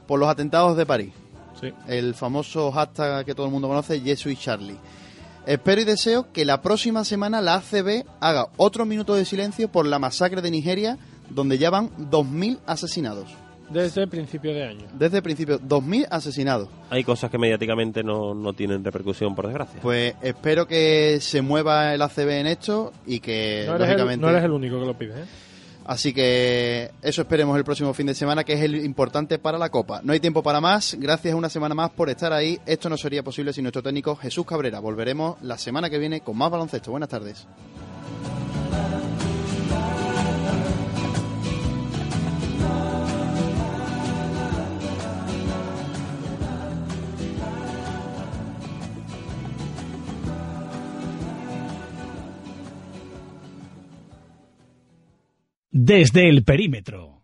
[0.07, 1.13] por los atentados de París.
[1.61, 1.71] Sí.
[1.87, 4.75] El famoso hashtag que todo el mundo conoce, Yesu y Charlie.
[5.45, 9.85] Espero y deseo que la próxima semana la ACB haga otro minuto de silencio por
[9.85, 10.97] la masacre de Nigeria,
[11.29, 13.29] donde ya van 2.000 asesinados.
[13.71, 14.87] Desde principio de año.
[14.93, 16.69] Desde el principio, 2.000 asesinados.
[16.89, 19.79] Hay cosas que mediáticamente no, no tienen repercusión, por desgracia.
[19.81, 24.21] Pues espero que se mueva el ACB en esto y que, No eres, el, lógicamente...
[24.21, 25.25] no eres el único que lo pide, ¿eh?
[25.85, 29.69] Así que eso esperemos el próximo fin de semana, que es el importante para la
[29.69, 30.01] Copa.
[30.03, 30.95] No hay tiempo para más.
[30.99, 32.59] Gracias una semana más por estar ahí.
[32.65, 34.79] Esto no sería posible sin nuestro técnico Jesús Cabrera.
[34.79, 36.91] Volveremos la semana que viene con más baloncesto.
[36.91, 37.47] Buenas tardes.
[55.73, 57.20] Desde el perímetro.